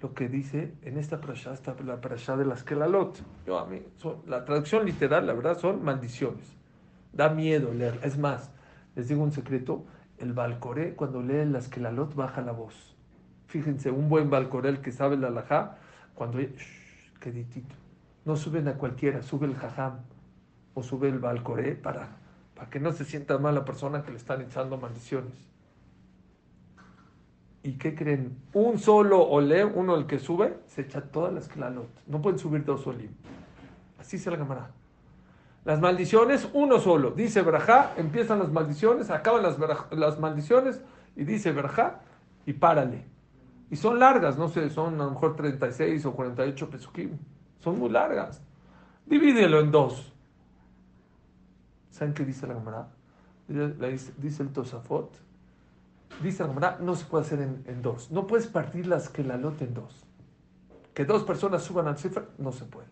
lo 0.00 0.14
que 0.14 0.28
dice 0.28 0.74
en 0.82 0.98
esta 0.98 1.20
parasha, 1.20 1.52
esta, 1.52 1.74
la 1.84 1.96
de 2.36 2.44
las 2.44 2.62
Kelalot. 2.64 3.18
Yo 3.46 3.58
a 3.58 3.66
mí, 3.66 3.82
la 4.26 4.44
traducción 4.44 4.86
literal, 4.86 5.26
la 5.26 5.34
verdad, 5.34 5.58
son 5.58 5.84
maldiciones. 5.84 6.56
Da 7.12 7.28
miedo 7.28 7.72
leer. 7.72 8.00
Es 8.02 8.18
más, 8.18 8.50
les 8.96 9.08
digo 9.08 9.22
un 9.22 9.32
secreto, 9.32 9.84
el 10.18 10.32
Balcoré, 10.32 10.94
cuando 10.94 11.22
lee 11.22 11.44
las 11.44 11.68
Kelalot, 11.68 12.14
baja 12.14 12.40
la 12.40 12.52
voz. 12.52 12.96
Fíjense, 13.46 13.90
un 13.90 14.08
buen 14.08 14.30
Balcoré, 14.30 14.70
el 14.70 14.80
que 14.80 14.92
sabe 14.92 15.16
la 15.16 15.28
alajá, 15.28 15.76
cuando 16.14 16.38
queditito. 17.20 17.74
No 18.24 18.36
suben 18.36 18.68
a 18.68 18.74
cualquiera, 18.74 19.22
sube 19.22 19.46
el 19.46 19.54
jajam 19.54 20.00
o 20.74 20.82
sube 20.82 21.08
el 21.08 21.18
balcoré 21.18 21.74
para, 21.74 22.16
para 22.54 22.68
que 22.68 22.80
no 22.80 22.92
se 22.92 23.04
sienta 23.04 23.38
mal 23.38 23.54
la 23.54 23.64
persona 23.64 24.02
que 24.02 24.10
le 24.10 24.16
están 24.16 24.40
echando 24.40 24.76
maldiciones. 24.76 25.32
¿Y 27.62 27.72
qué 27.72 27.94
creen? 27.94 28.38
Un 28.54 28.78
solo 28.78 29.22
olé, 29.22 29.64
uno 29.64 29.96
el 29.96 30.06
que 30.06 30.18
sube, 30.18 30.58
se 30.66 30.82
echa 30.82 31.02
todas 31.02 31.32
las 31.32 31.48
clalot. 31.48 31.90
No 32.06 32.22
pueden 32.22 32.38
subir 32.38 32.64
dos 32.64 32.86
olim. 32.86 33.10
Así 33.98 34.18
se 34.18 34.30
la 34.30 34.38
cámara. 34.38 34.70
Las 35.64 35.80
maldiciones, 35.80 36.48
uno 36.54 36.78
solo. 36.78 37.10
Dice 37.10 37.42
Berajá, 37.42 37.92
empiezan 37.98 38.38
las 38.38 38.50
maldiciones, 38.50 39.10
acaban 39.10 39.42
las, 39.42 39.56
las 39.90 40.18
maldiciones 40.18 40.80
y 41.16 41.24
dice 41.24 41.52
Berajá 41.52 42.00
y 42.46 42.54
párale. 42.54 43.04
Y 43.70 43.76
son 43.76 43.98
largas, 43.98 44.38
no 44.38 44.48
sé, 44.48 44.68
son 44.70 45.00
a 45.00 45.04
lo 45.04 45.10
mejor 45.10 45.36
36 45.36 46.04
o 46.06 46.12
48 46.12 46.70
pesukim. 46.70 47.18
Son 47.60 47.78
muy 47.78 47.90
largas. 47.90 48.42
Divídelo 49.06 49.60
en 49.60 49.70
dos. 49.70 50.12
¿Saben 51.90 52.14
qué 52.14 52.24
dice 52.24 52.46
la 52.46 52.54
Gemara? 52.54 52.88
Dice, 53.46 54.42
el 54.42 54.52
Tosafot. 54.52 55.12
Dice 56.22 56.42
la 56.42 56.48
Gemara, 56.50 56.78
no 56.80 56.94
se 56.94 57.06
puede 57.06 57.24
hacer 57.24 57.40
en, 57.40 57.82
dos. 57.82 58.10
No 58.10 58.26
puedes 58.26 58.46
partir 58.46 58.86
las 58.86 59.08
que 59.08 59.24
la 59.24 59.36
lote 59.36 59.64
en 59.64 59.74
dos. 59.74 60.04
Que 60.92 61.04
dos 61.04 61.22
personas 61.22 61.62
suban 61.62 61.88
al 61.88 61.96
cifra, 61.96 62.26
no 62.38 62.52
se 62.52 62.64
puede. 62.64 62.88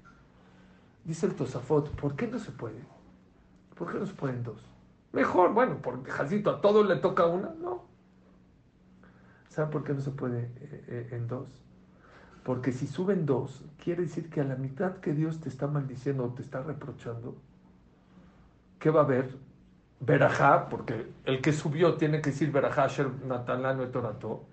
Dice 1.04 1.26
el 1.26 1.34
Tosafot, 1.34 1.90
¿por 1.90 2.16
qué 2.16 2.26
no 2.26 2.38
se 2.38 2.52
puede? 2.52 2.80
¿Por 3.74 3.92
qué 3.92 3.98
no 3.98 4.06
se 4.06 4.14
puede 4.14 4.34
en 4.34 4.44
dos? 4.44 4.64
Mejor, 5.12 5.52
bueno, 5.52 5.78
porque 5.82 6.10
Jacito 6.10 6.50
a 6.50 6.60
todos 6.60 6.86
le 6.86 6.96
toca 6.96 7.26
una, 7.26 7.50
no. 7.60 7.84
¿Saben 9.48 9.70
por 9.70 9.84
qué 9.84 9.94
no 9.94 10.00
se 10.00 10.10
puede 10.10 10.44
eh, 10.56 10.84
eh, 10.86 11.08
en 11.12 11.28
dos? 11.28 11.48
Porque 12.44 12.72
si 12.72 12.86
suben 12.86 13.26
dos, 13.26 13.64
quiere 13.82 14.02
decir 14.02 14.30
que 14.30 14.40
a 14.40 14.44
la 14.44 14.56
mitad 14.56 14.96
que 14.98 15.12
Dios 15.12 15.40
te 15.40 15.48
está 15.48 15.66
maldiciendo 15.66 16.24
o 16.24 16.28
te 16.28 16.42
está 16.42 16.62
reprochando, 16.62 17.36
¿qué 18.78 18.90
va 18.90 19.00
a 19.00 19.04
haber? 19.04 19.36
Verajá, 20.00 20.68
porque 20.68 21.10
el 21.24 21.40
que 21.40 21.52
subió 21.52 21.94
tiene 21.94 22.20
que 22.20 22.30
decir 22.30 22.52
Verajá, 22.52 22.86
Sher 22.86 23.10
Natalano 23.26 23.82
y 23.82 23.88
Torato. 23.88 24.44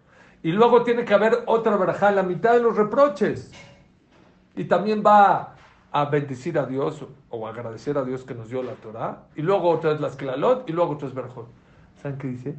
Y 0.41 0.51
luego 0.51 0.83
tiene 0.83 1.05
que 1.05 1.13
haber 1.13 1.43
otra 1.45 1.77
Verajá 1.77 2.09
a 2.09 2.11
la 2.11 2.23
mitad 2.23 2.53
de 2.53 2.61
los 2.61 2.75
reproches. 2.75 3.51
Y 4.55 4.65
también 4.65 5.03
va 5.05 5.55
a 5.91 6.05
bendecir 6.05 6.57
a 6.59 6.65
Dios 6.65 7.05
o 7.29 7.47
agradecer 7.47 7.97
a 7.97 8.03
Dios 8.03 8.23
que 8.23 8.35
nos 8.35 8.49
dio 8.49 8.63
la 8.63 8.73
Torah. 8.73 9.23
Y 9.35 9.41
luego 9.41 9.69
otra 9.69 9.91
es 9.91 10.01
las 10.01 10.15
Klalot 10.15 10.69
y 10.69 10.73
luego 10.73 10.93
otra 10.93 11.07
es 11.07 11.13
Verajot. 11.13 11.47
¿Saben 12.01 12.17
qué 12.17 12.27
dice? 12.27 12.55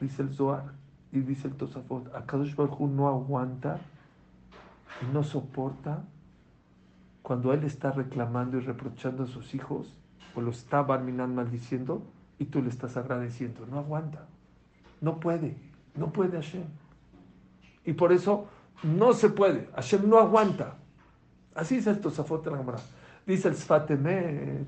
Dice 0.00 0.22
el 0.22 0.34
Zohar 0.34 0.72
y 1.12 1.20
dice 1.20 1.48
el 1.48 1.54
Tosafot, 1.54 2.14
Akadosh 2.14 2.54
Baruj 2.54 2.80
no 2.80 3.08
aguanta 3.08 3.78
y 5.02 5.12
no 5.12 5.22
soporta 5.22 6.04
cuando 7.22 7.52
él 7.52 7.64
está 7.64 7.90
reclamando 7.90 8.58
y 8.58 8.60
reprochando 8.60 9.24
a 9.24 9.26
sus 9.26 9.54
hijos 9.54 9.96
lo 10.40 10.50
está 10.50 10.82
Barminan 10.82 11.34
maldiciendo 11.34 12.02
y 12.38 12.46
tú 12.46 12.62
le 12.62 12.68
estás 12.68 12.96
agradeciendo. 12.96 13.66
No 13.66 13.78
aguanta. 13.78 14.26
No 15.00 15.20
puede. 15.20 15.56
No 15.94 16.12
puede 16.12 16.36
Hashem. 16.36 16.64
Y 17.84 17.92
por 17.92 18.12
eso 18.12 18.46
no 18.82 19.12
se 19.12 19.30
puede. 19.30 19.68
Hashem 19.74 20.08
no 20.08 20.18
aguanta. 20.18 20.76
Así 21.54 21.76
dice 21.76 21.90
el 21.90 22.00
Tosafot 22.00 22.46
la 22.46 22.76
Dice 23.26 23.48
el 23.48 23.56
Sfatemet. 23.56 24.66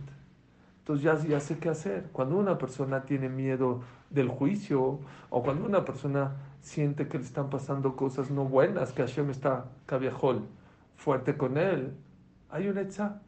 Entonces 0.81 1.05
ya, 1.05 1.19
ya 1.27 1.41
sé 1.41 1.59
qué 1.59 1.69
hacer. 1.69 2.09
Cuando 2.13 2.37
una 2.37 2.57
persona 2.57 3.03
tiene 3.03 3.29
miedo 3.29 3.83
del 4.09 4.29
juicio 4.29 5.01
o 5.29 5.43
cuando 5.43 5.67
una 5.67 5.85
persona 5.85 6.37
siente 6.61 7.09
que 7.09 7.19
le 7.19 7.25
están 7.25 7.51
pasando 7.51 7.95
cosas 7.95 8.31
no 8.31 8.45
buenas, 8.45 8.93
que 8.93 9.03
Hashem 9.03 9.31
está 9.31 9.67
cabiajol 9.87 10.47
fuerte 10.97 11.37
con 11.37 11.59
él, 11.59 11.95
hay 12.51 12.69
una 12.69 12.81
hecha, 12.81 13.21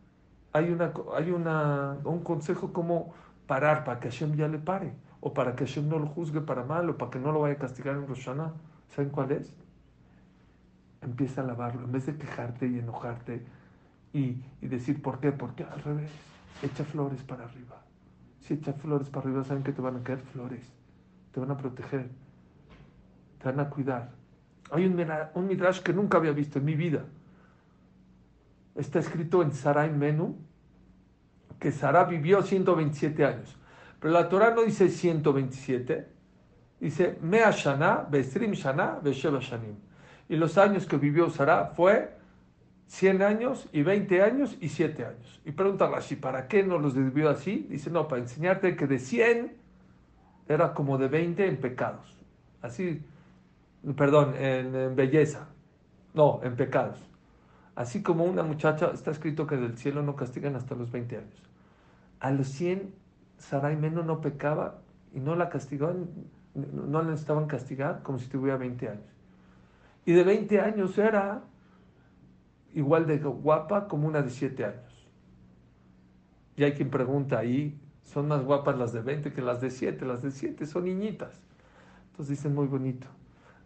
hay, 0.52 0.70
una, 0.70 0.92
hay 1.16 1.30
una, 1.30 1.96
un 2.04 2.20
consejo 2.20 2.72
como 2.72 3.14
parar 3.46 3.84
para 3.84 4.00
que 4.00 4.10
Hashem 4.10 4.36
ya 4.36 4.48
le 4.48 4.58
pare 4.58 4.92
o 5.20 5.34
para 5.34 5.54
que 5.54 5.66
Hashem 5.66 5.88
no 5.88 5.98
lo 5.98 6.06
juzgue 6.06 6.40
para 6.40 6.64
mal 6.64 6.88
o 6.90 6.96
para 6.96 7.10
que 7.10 7.18
no 7.18 7.32
lo 7.32 7.40
vaya 7.40 7.54
a 7.54 7.58
castigar 7.58 7.96
en 7.96 8.06
Roshana. 8.06 8.52
¿Saben 8.88 9.10
cuál 9.10 9.32
es? 9.32 9.54
Empieza 11.02 11.42
a 11.42 11.44
lavarlo. 11.44 11.84
En 11.84 11.92
vez 11.92 12.06
de 12.06 12.16
quejarte 12.16 12.66
y 12.66 12.78
enojarte 12.78 13.44
y, 14.12 14.42
y 14.60 14.66
decir 14.66 15.00
por 15.02 15.20
qué, 15.20 15.32
porque 15.32 15.64
al 15.64 15.80
revés 15.82 16.10
echa 16.62 16.84
flores 16.84 17.22
para 17.22 17.44
arriba. 17.44 17.82
Si 18.40 18.54
echa 18.54 18.72
flores 18.72 19.08
para 19.10 19.26
arriba, 19.26 19.44
saben 19.44 19.62
que 19.62 19.72
te 19.72 19.82
van 19.82 19.96
a 19.96 20.02
caer 20.02 20.20
flores. 20.20 20.72
Te 21.32 21.40
van 21.40 21.50
a 21.50 21.56
proteger. 21.56 22.08
Te 23.38 23.44
van 23.44 23.60
a 23.60 23.70
cuidar. 23.70 24.10
Hay 24.72 24.86
un, 24.86 25.06
un 25.34 25.46
midrash 25.46 25.80
que 25.80 25.92
nunca 25.92 26.18
había 26.18 26.32
visto 26.32 26.58
en 26.58 26.64
mi 26.64 26.74
vida. 26.74 27.04
Está 28.80 28.98
escrito 28.98 29.42
en 29.42 29.52
Sarai 29.52 29.90
Menú 29.90 30.38
que 31.58 31.70
Sara 31.70 32.04
vivió 32.04 32.42
127 32.42 33.24
años. 33.24 33.56
Pero 34.00 34.14
la 34.14 34.28
Torah 34.30 34.54
no 34.54 34.62
dice 34.62 34.88
127, 34.88 36.08
dice 36.80 37.18
Mea 37.20 37.50
Shana, 37.50 38.06
Besrim 38.10 38.52
Shana, 38.52 38.98
Besheva 39.02 39.40
Shanim. 39.40 39.76
Y 40.28 40.36
los 40.36 40.56
años 40.56 40.86
que 40.86 40.96
vivió 40.96 41.28
Sara 41.28 41.66
fue 41.76 42.16
100 42.86 43.22
años 43.22 43.68
y 43.72 43.82
20 43.82 44.22
años 44.22 44.56
y 44.58 44.70
7 44.70 45.04
años. 45.04 45.40
Y 45.44 45.52
pregunta 45.52 45.86
Rashi, 45.86 46.16
¿para 46.16 46.48
qué 46.48 46.62
no 46.62 46.78
los 46.78 46.94
dividió 46.94 47.28
así? 47.28 47.66
Dice, 47.68 47.90
no, 47.90 48.08
para 48.08 48.22
enseñarte 48.22 48.74
que 48.74 48.86
de 48.86 48.98
100 48.98 49.52
era 50.48 50.72
como 50.72 50.96
de 50.96 51.08
20 51.08 51.46
en 51.46 51.60
pecados. 51.60 52.16
Así, 52.62 53.02
perdón, 53.94 54.34
en, 54.38 54.96
belleza. 54.96 55.48
No, 56.14 56.40
en 56.42 56.56
pecados. 56.56 57.09
Así 57.74 58.02
como 58.02 58.24
una 58.24 58.42
muchacha, 58.42 58.90
está 58.92 59.10
escrito 59.10 59.46
que 59.46 59.56
del 59.56 59.76
cielo 59.76 60.02
no 60.02 60.16
castigan 60.16 60.56
hasta 60.56 60.74
los 60.74 60.90
20 60.90 61.16
años. 61.16 61.42
A 62.18 62.30
los 62.30 62.48
100, 62.48 62.92
Sarai 63.38 63.76
Meno 63.76 64.02
no 64.02 64.20
pecaba 64.20 64.78
y 65.14 65.20
no 65.20 65.36
la 65.36 65.48
castigaban, 65.48 66.08
no 66.54 67.02
la 67.02 67.10
necesitaban 67.10 67.46
castigar 67.46 68.02
como 68.02 68.18
si 68.18 68.28
tuviera 68.28 68.58
20 68.58 68.88
años. 68.88 69.04
Y 70.04 70.12
de 70.12 70.24
20 70.24 70.60
años 70.60 70.98
era 70.98 71.42
igual 72.74 73.06
de 73.06 73.18
guapa 73.18 73.88
como 73.88 74.08
una 74.08 74.22
de 74.22 74.30
7 74.30 74.64
años. 74.64 75.08
Y 76.56 76.64
hay 76.64 76.72
quien 76.72 76.90
pregunta 76.90 77.38
ahí, 77.38 77.80
son 78.02 78.28
más 78.28 78.44
guapas 78.44 78.76
las 78.76 78.92
de 78.92 79.00
20 79.00 79.32
que 79.32 79.40
las 79.40 79.60
de 79.60 79.70
7, 79.70 80.04
las 80.04 80.22
de 80.22 80.30
7 80.30 80.66
son 80.66 80.84
niñitas. 80.84 81.40
Entonces 82.10 82.36
dicen 82.36 82.54
muy 82.54 82.66
bonito. 82.66 83.06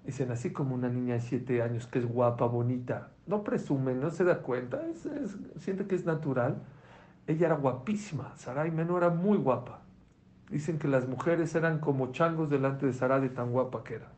Dicen 0.04 0.30
así 0.30 0.52
como 0.52 0.74
una 0.74 0.88
niña 0.88 1.14
de 1.14 1.20
7 1.20 1.62
años 1.62 1.86
que 1.86 1.98
es 1.98 2.06
guapa, 2.06 2.46
bonita, 2.46 3.13
no 3.26 3.42
presume, 3.42 3.94
no 3.94 4.10
se 4.10 4.24
da 4.24 4.38
cuenta, 4.38 4.82
siente 5.58 5.86
que 5.86 5.94
es 5.94 6.04
natural. 6.04 6.56
Ella 7.26 7.46
era 7.46 7.56
guapísima, 7.56 8.32
Sarai 8.36 8.70
Menor 8.70 9.02
era 9.02 9.12
muy 9.12 9.38
guapa. 9.38 9.80
Dicen 10.50 10.78
que 10.78 10.88
las 10.88 11.08
mujeres 11.08 11.54
eran 11.54 11.78
como 11.78 12.12
changos 12.12 12.50
delante 12.50 12.86
de 12.86 12.92
Sarai 12.92 13.20
de 13.20 13.30
tan 13.30 13.50
guapa 13.50 13.82
que 13.82 13.94
era. 13.94 14.08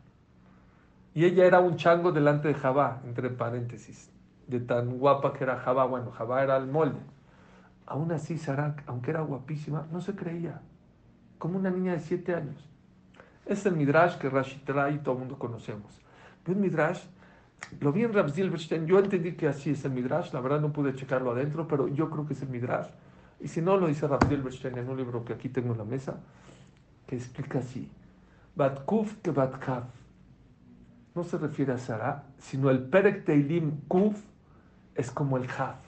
Y 1.14 1.24
ella 1.24 1.46
era 1.46 1.60
un 1.60 1.76
chango 1.76 2.12
delante 2.12 2.48
de 2.48 2.54
Jabá, 2.54 3.00
entre 3.06 3.30
paréntesis 3.30 4.10
de 4.46 4.60
tan 4.60 4.98
guapa 4.98 5.32
que 5.32 5.44
era 5.44 5.56
Jabá. 5.58 5.86
Bueno, 5.86 6.10
Jabá 6.10 6.42
era 6.42 6.56
el 6.56 6.66
molde. 6.66 7.00
Aún 7.86 8.12
así, 8.12 8.36
Sara, 8.36 8.76
aunque 8.86 9.12
era 9.12 9.22
guapísima, 9.22 9.86
no 9.92 10.00
se 10.00 10.14
creía. 10.14 10.60
Como 11.38 11.58
una 11.58 11.70
niña 11.70 11.92
de 11.92 12.00
siete 12.00 12.34
años. 12.34 12.68
Es 13.46 13.64
el 13.64 13.76
Midrash 13.76 14.18
que 14.18 14.28
Rashi 14.28 14.58
trae 14.58 14.94
y 14.94 14.98
todo 14.98 15.14
el 15.14 15.20
mundo 15.20 15.38
conocemos. 15.38 16.00
El 16.46 16.56
Midrash, 16.56 17.02
lo 17.80 17.92
vi 17.92 18.04
en 18.04 18.12
Rav 18.12 18.30
Zilberstein, 18.30 18.86
yo 18.86 18.98
entendí 18.98 19.32
que 19.32 19.48
así 19.48 19.70
es 19.70 19.84
el 19.84 19.92
Midrash, 19.92 20.32
la 20.32 20.40
verdad 20.40 20.60
no 20.60 20.72
pude 20.72 20.94
checarlo 20.94 21.32
adentro, 21.32 21.66
pero 21.66 21.88
yo 21.88 22.10
creo 22.10 22.26
que 22.26 22.34
es 22.34 22.42
el 22.42 22.48
Midrash. 22.48 22.88
Y 23.40 23.48
si 23.48 23.60
no, 23.60 23.76
lo 23.76 23.86
dice 23.86 24.06
Rav 24.06 24.24
Zilberstein 24.28 24.78
en 24.78 24.88
un 24.88 24.96
libro 24.96 25.24
que 25.24 25.32
aquí 25.32 25.48
tengo 25.48 25.72
en 25.72 25.78
la 25.78 25.84
mesa, 25.84 26.20
que 27.06 27.16
explica 27.16 27.58
así. 27.58 27.90
Batkuf 28.54 29.16
que 29.16 29.30
Batkaf. 29.30 29.84
No 31.14 31.24
se 31.24 31.38
refiere 31.38 31.72
a 31.72 31.78
Sara, 31.78 32.24
sino 32.38 32.70
el 32.70 32.82
Perek 32.82 33.24
Teilim 33.24 33.80
Kuf 33.88 34.22
es 34.94 35.10
como 35.10 35.36
el 35.36 35.48
Haf. 35.50 35.78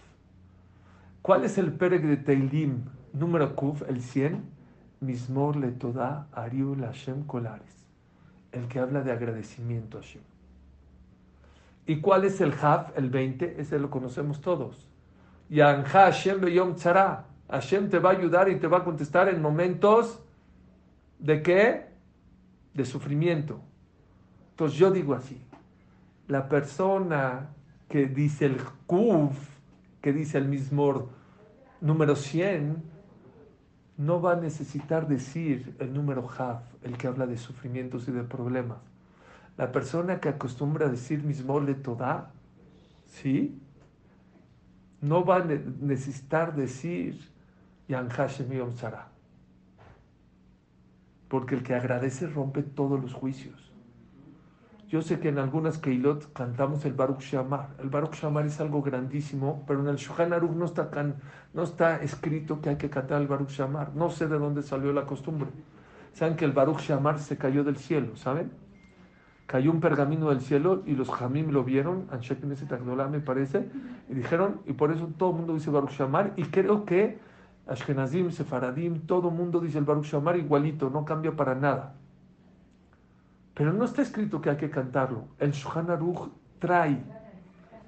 ¿Cuál 1.23 1.45
es 1.45 1.59
el 1.59 1.73
Perek 1.73 2.03
de 2.03 2.17
Teilim 2.17 2.85
número 3.13 3.55
Kuf, 3.55 3.83
el 3.89 4.03
100? 4.03 4.43
Mismor 5.01 5.57
le 5.57 5.71
toda 5.71 6.29
Ariul 6.33 6.81
Hashem 6.81 7.25
Kolares. 7.25 7.87
El 8.53 8.69
que 8.69 8.81
habla 8.81 9.03
de 9.03 9.13
agradecimiento 9.13 9.99
a 9.99 10.01
Hashem. 10.01 10.23
¿Y 11.89 12.03
cuál 12.03 12.27
es 12.27 12.39
el 12.43 12.53
Haf, 12.53 12.97
el 12.99 13.09
20? 13.09 13.59
Ese 13.59 13.79
lo 13.79 13.89
conocemos 13.89 14.43
todos. 14.43 14.87
Yanja 15.49 16.05
Hashem 16.05 16.39
Beyom 16.39 16.75
Tzara. 16.75 17.25
Hashem 17.49 17.89
te 17.89 17.99
va 17.99 18.11
a 18.11 18.13
ayudar 18.13 18.51
y 18.51 18.57
te 18.57 18.67
va 18.67 18.79
a 18.79 18.85
contestar 18.85 19.31
en 19.31 19.41
momentos 19.41 20.23
de 21.19 21.43
qué? 21.43 21.87
De 22.75 22.85
sufrimiento. 22.85 23.63
Entonces 24.51 24.79
yo 24.79 24.91
digo 24.91 25.15
así, 25.15 25.41
la 26.27 26.47
persona 26.51 27.55
que 27.89 28.05
dice 28.05 28.45
el 28.45 28.59
Kuf, 28.87 29.39
que 30.03 30.13
dice 30.13 30.37
el 30.37 30.47
mismo 30.47 31.09
número 31.81 32.17
100, 32.17 32.83
no 33.97 34.21
va 34.21 34.33
a 34.33 34.37
necesitar 34.37 35.09
decir 35.09 35.75
el 35.79 35.95
número 35.95 36.29
Haf, 36.37 36.61
el 36.83 36.99
que 36.99 37.07
habla 37.07 37.27
de 37.27 37.39
sufrimientos 37.39 38.07
y 38.09 38.13
de 38.13 38.25
problemas. 38.25 38.77
La 39.59 39.73
persona 39.73 40.21
que 40.21 40.29
acostumbra 40.29 40.89
decir 40.89 41.25
mismo 41.25 41.59
le 41.59 41.75
toda, 41.75 42.31
¿sí? 43.07 43.61
No 45.01 45.25
va 45.25 45.39
a 45.39 45.45
necesitar 45.45 46.55
decir 46.55 47.33
Yan 47.89 48.09
Hashem 48.09 48.51
Yom 48.51 48.71
Porque 51.27 51.57
el 51.57 51.65
que 51.65 51.75
agradece 51.75 52.29
rompe 52.29 52.63
todos 52.63 53.03
los 53.03 53.13
juicios. 53.13 53.73
Yo 54.87 55.03
sé 55.03 55.19
que 55.19 55.29
en 55.29 55.39
algunas 55.39 55.79
Keilot 55.79 56.33
cantamos 56.33 56.85
el 56.85 56.93
Baruch 56.93 57.23
Shamar. 57.23 57.71
El 57.81 57.91
Baruch 57.91 58.15
Shamar 58.15 58.47
es 58.47 58.61
algo 58.61 58.81
grandísimo, 58.81 59.65
pero 59.67 59.81
en 59.81 59.89
el 59.89 59.97
Shulchan 59.97 60.33
Aruch 60.33 60.53
no 60.53 60.67
está, 60.67 60.89
no 61.53 61.63
está 61.65 62.01
escrito 62.01 62.61
que 62.61 62.71
hay 62.71 62.77
que 62.77 62.89
cantar 62.89 63.21
el 63.21 63.27
Baruch 63.27 63.51
Shamar. 63.51 63.95
No 63.97 64.09
sé 64.09 64.29
de 64.29 64.39
dónde 64.39 64.63
salió 64.63 64.93
la 64.93 65.05
costumbre. 65.05 65.51
Saben 66.13 66.37
que 66.37 66.45
el 66.45 66.53
Baruch 66.53 66.79
Shamar 66.79 67.19
se 67.19 67.37
cayó 67.37 67.65
del 67.65 67.77
cielo, 67.77 68.17
¿saben? 68.17 68.68
Cayó 69.49 69.71
un 69.71 69.81
pergamino 69.81 70.29
del 70.29 70.43
cielo 70.43 70.83
y 70.85 70.93
los 70.93 71.11
Jamim 71.11 71.53
lo 71.53 71.65
vieron, 71.65 72.07
Anshek 72.11 72.45
me 72.45 73.21
parece, 73.21 73.67
y 74.11 74.15
dijeron, 74.15 74.61
y 74.67 74.75
por 74.75 74.93
eso 74.93 75.09
todo 75.17 75.31
el 75.31 75.37
mundo 75.37 75.55
dice 75.55 75.71
Baruch 75.71 75.93
Shamar, 75.93 76.35
y 76.37 76.45
creo 76.45 76.85
que 76.85 77.19
Ashkenazim, 77.67 78.31
Sefaradim, 78.31 79.07
todo 79.07 79.31
el 79.31 79.35
mundo 79.35 79.59
dice 79.59 79.79
el 79.79 79.85
Baruch 79.85 80.05
Shamar 80.05 80.37
igualito, 80.37 80.91
no 80.91 81.07
cambia 81.07 81.35
para 81.35 81.55
nada. 81.55 81.95
Pero 83.55 83.73
no 83.73 83.87
está 83.87 84.03
escrito 84.03 84.39
que 84.43 84.51
hay 84.51 84.59
que 84.59 84.69
cantarlo. 84.69 85.25
El 85.39 85.53
Shulchan 85.53 85.91
Aruch 85.91 86.29
trae 86.59 87.03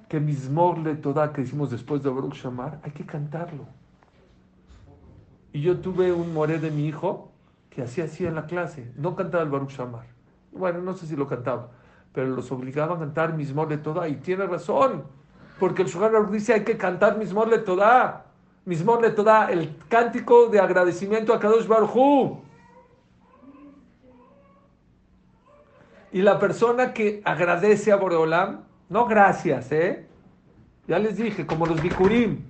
que 0.09 0.19
Mismor 0.19 0.79
le 0.79 0.95
toda 0.95 1.31
que 1.31 1.41
hicimos 1.41 1.69
después 1.69 2.01
de 2.01 2.09
Baruch 2.09 2.37
Shamar, 2.37 2.79
hay 2.81 2.91
que 2.91 3.05
cantarlo. 3.05 3.67
Y 5.53 5.61
yo 5.61 5.77
tuve 5.77 6.11
un 6.11 6.33
moré 6.33 6.57
de 6.57 6.71
mi 6.71 6.87
hijo 6.87 7.31
que 7.69 7.83
hacía 7.83 8.05
así 8.05 8.25
en 8.25 8.33
la 8.33 8.47
clase, 8.47 8.91
no 8.97 9.15
cantaba 9.15 9.43
el 9.43 9.49
Baruch 9.51 9.71
Shamar. 9.71 10.20
Bueno, 10.51 10.79
no 10.81 10.93
sé 10.93 11.07
si 11.07 11.15
lo 11.15 11.27
cantaba, 11.27 11.69
pero 12.13 12.27
los 12.27 12.51
obligaba 12.51 12.95
a 12.95 12.99
cantar 12.99 13.33
Mismor 13.33 13.69
le 13.69 13.77
toda 13.77 14.07
y 14.07 14.15
tiene 14.15 14.45
razón, 14.45 15.03
porque 15.59 15.83
el 15.83 15.87
Shulchan 15.87 16.31
dice 16.31 16.53
hay 16.53 16.63
que 16.63 16.77
cantar 16.77 17.17
Mismor 17.17 17.47
le 17.47 17.59
toda. 17.59 18.25
Mismor 18.65 19.01
le 19.01 19.09
toda, 19.09 19.51
el 19.51 19.75
cántico 19.89 20.47
de 20.47 20.59
agradecimiento 20.59 21.33
a 21.33 21.39
Kadosh 21.39 21.67
Baruch 21.67 22.41
Y 26.11 26.21
la 26.21 26.37
persona 26.39 26.93
que 26.93 27.21
agradece 27.23 27.91
a 27.91 27.95
Boreolam, 27.95 28.61
no 28.89 29.05
gracias, 29.05 29.71
¿eh? 29.71 30.07
Ya 30.87 30.99
les 30.99 31.15
dije, 31.15 31.45
como 31.47 31.65
los 31.65 31.81
bikurim. 31.81 32.43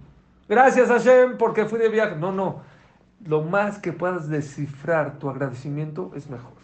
Gracias 0.50 0.90
Hashem 0.90 1.38
porque 1.38 1.66
fui 1.66 1.80
de 1.80 1.90
viaje. 1.90 2.16
No, 2.16 2.32
no. 2.32 2.62
Lo 3.24 3.44
más 3.44 3.78
que 3.78 3.94
puedas 3.94 4.30
descifrar 4.30 5.20
tu 5.20 5.30
agradecimiento 5.30 6.12
es 6.16 6.30
mejor. 6.30 6.61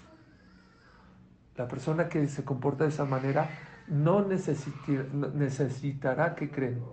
La 1.57 1.67
persona 1.67 2.07
que 2.07 2.27
se 2.27 2.45
comporta 2.45 2.83
de 2.83 2.91
esa 2.91 3.05
manera 3.05 3.49
no 3.87 4.23
necesitará 4.23 6.35
que 6.35 6.51
creen. 6.51 6.83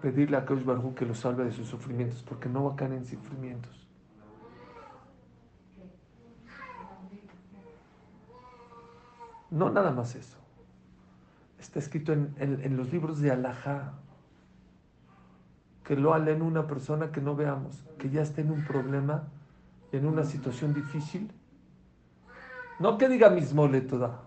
Pedirle 0.00 0.36
a 0.36 0.44
Kaush 0.44 0.64
Barhu 0.64 0.94
que 0.94 1.04
lo 1.04 1.14
salve 1.14 1.44
de 1.44 1.52
sus 1.52 1.66
sufrimientos, 1.66 2.22
porque 2.22 2.48
no 2.48 2.64
va 2.64 2.74
a 2.74 2.76
caer 2.76 2.92
en 2.92 3.04
sufrimientos. 3.04 3.88
No 9.50 9.70
nada 9.70 9.90
más 9.90 10.14
eso. 10.14 10.38
Está 11.58 11.80
escrito 11.80 12.12
en, 12.12 12.76
los 12.76 12.92
libros 12.92 13.20
de 13.20 13.32
Alajá. 13.32 13.94
que 15.84 15.96
lo 15.96 16.16
en 16.16 16.42
una 16.42 16.66
persona 16.66 17.10
que 17.10 17.20
no 17.20 17.34
veamos, 17.34 17.84
que 17.98 18.10
ya 18.10 18.22
está 18.22 18.40
en 18.40 18.52
un 18.52 18.64
problema, 18.64 19.24
en 19.90 20.06
una 20.06 20.24
situación 20.24 20.72
difícil. 20.72 21.32
No 22.78 22.98
que 22.98 23.08
diga 23.08 23.30
mismole 23.30 23.80
toda. 23.80 24.22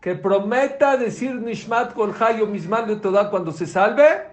Que 0.00 0.14
prometa 0.14 0.96
decir 0.96 1.34
Nishmat 1.34 1.92
Kol 1.94 2.12
Hayo 2.12 2.46
mismole 2.46 2.96
toda 2.96 3.30
cuando 3.30 3.52
se 3.52 3.66
salve. 3.66 4.26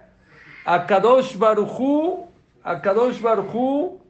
A 0.64 0.86
Kadosh 0.86 1.36
Baruchu, 1.36 2.28
a 2.62 2.80
Kadosh 2.80 3.20
Baruchu. 3.20 4.00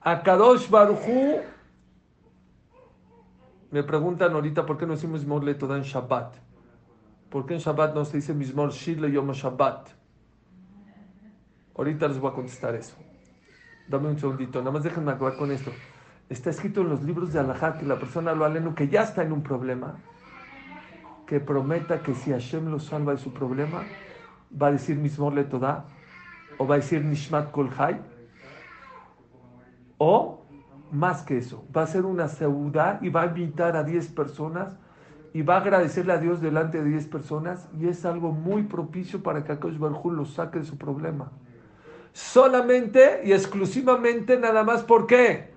A 0.00 0.22
Kadosh 0.22 0.68
Baruchu. 0.68 1.40
Me 3.70 3.82
preguntan 3.82 4.32
ahorita 4.34 4.66
por 4.66 4.76
qué 4.76 4.84
no 4.84 4.92
decimos 4.92 5.20
Mismole 5.20 5.54
toda 5.54 5.78
en 5.78 5.82
Shabbat. 5.82 6.34
¿Por 7.30 7.46
qué 7.46 7.54
en 7.54 7.60
Shabbat 7.60 7.94
no 7.94 8.04
se 8.04 8.18
dice 8.18 8.34
Mismor 8.34 8.70
Shir 8.70 9.00
Yom 9.10 9.32
Shabbat? 9.32 9.88
Ahorita 11.74 12.06
les 12.06 12.18
voy 12.18 12.30
a 12.30 12.34
contestar 12.34 12.74
eso. 12.74 12.94
Dame 13.88 14.08
un 14.08 14.18
segundito, 14.18 14.60
nada 14.60 14.70
más 14.70 14.82
déjenme 14.82 15.12
acabar 15.12 15.36
con 15.36 15.50
esto. 15.50 15.70
Está 16.28 16.50
escrito 16.50 16.80
en 16.80 16.88
los 16.88 17.02
libros 17.02 17.32
de 17.32 17.40
Alajá 17.40 17.78
que 17.78 17.84
la 17.84 17.98
persona 17.98 18.34
lo 18.34 18.44
aleno 18.44 18.74
que 18.74 18.88
ya 18.88 19.02
está 19.02 19.22
en 19.22 19.32
un 19.32 19.42
problema, 19.42 19.96
que 21.26 21.40
prometa 21.40 22.02
que 22.02 22.14
si 22.14 22.30
Hashem 22.30 22.68
lo 22.68 22.78
salva 22.78 23.12
de 23.12 23.18
su 23.18 23.32
problema, 23.32 23.82
va 24.60 24.68
a 24.68 24.72
decir 24.72 24.96
Mismor 24.96 25.34
Le 25.34 25.44
Todah, 25.44 25.84
o 26.58 26.66
va 26.66 26.76
a 26.76 26.78
decir 26.78 27.04
Nishmat 27.04 27.50
Kol 27.50 27.70
o 29.98 30.42
más 30.90 31.22
que 31.22 31.38
eso, 31.38 31.64
va 31.74 31.82
a 31.82 31.84
hacer 31.84 32.04
una 32.04 32.28
seudá 32.28 32.98
y 33.02 33.08
va 33.08 33.22
a 33.22 33.26
invitar 33.26 33.76
a 33.76 33.84
10 33.84 34.08
personas 34.08 34.76
y 35.32 35.42
va 35.42 35.54
a 35.54 35.60
agradecerle 35.60 36.12
a 36.12 36.18
Dios 36.18 36.40
delante 36.40 36.82
de 36.82 36.90
10 36.90 37.06
personas 37.06 37.68
y 37.78 37.86
es 37.88 38.04
algo 38.04 38.32
muy 38.32 38.64
propicio 38.64 39.22
para 39.22 39.44
que 39.44 39.52
Akash 39.52 39.78
Barjú 39.78 40.10
lo 40.10 40.24
saque 40.24 40.58
de 40.58 40.64
su 40.64 40.76
problema. 40.76 41.32
Solamente 42.12 43.22
y 43.24 43.32
exclusivamente 43.32 44.38
nada 44.38 44.64
más 44.64 44.82
¿por 44.82 45.06
qué? 45.06 45.50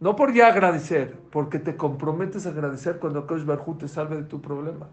No 0.00 0.16
por 0.16 0.32
ya 0.32 0.48
agradecer, 0.48 1.16
porque 1.30 1.60
te 1.60 1.76
comprometes 1.76 2.46
a 2.46 2.50
agradecer 2.50 2.98
cuando 2.98 3.20
Akash 3.20 3.44
Barjú 3.44 3.76
te 3.76 3.86
salve 3.86 4.16
de 4.16 4.24
tu 4.24 4.42
problema. 4.42 4.88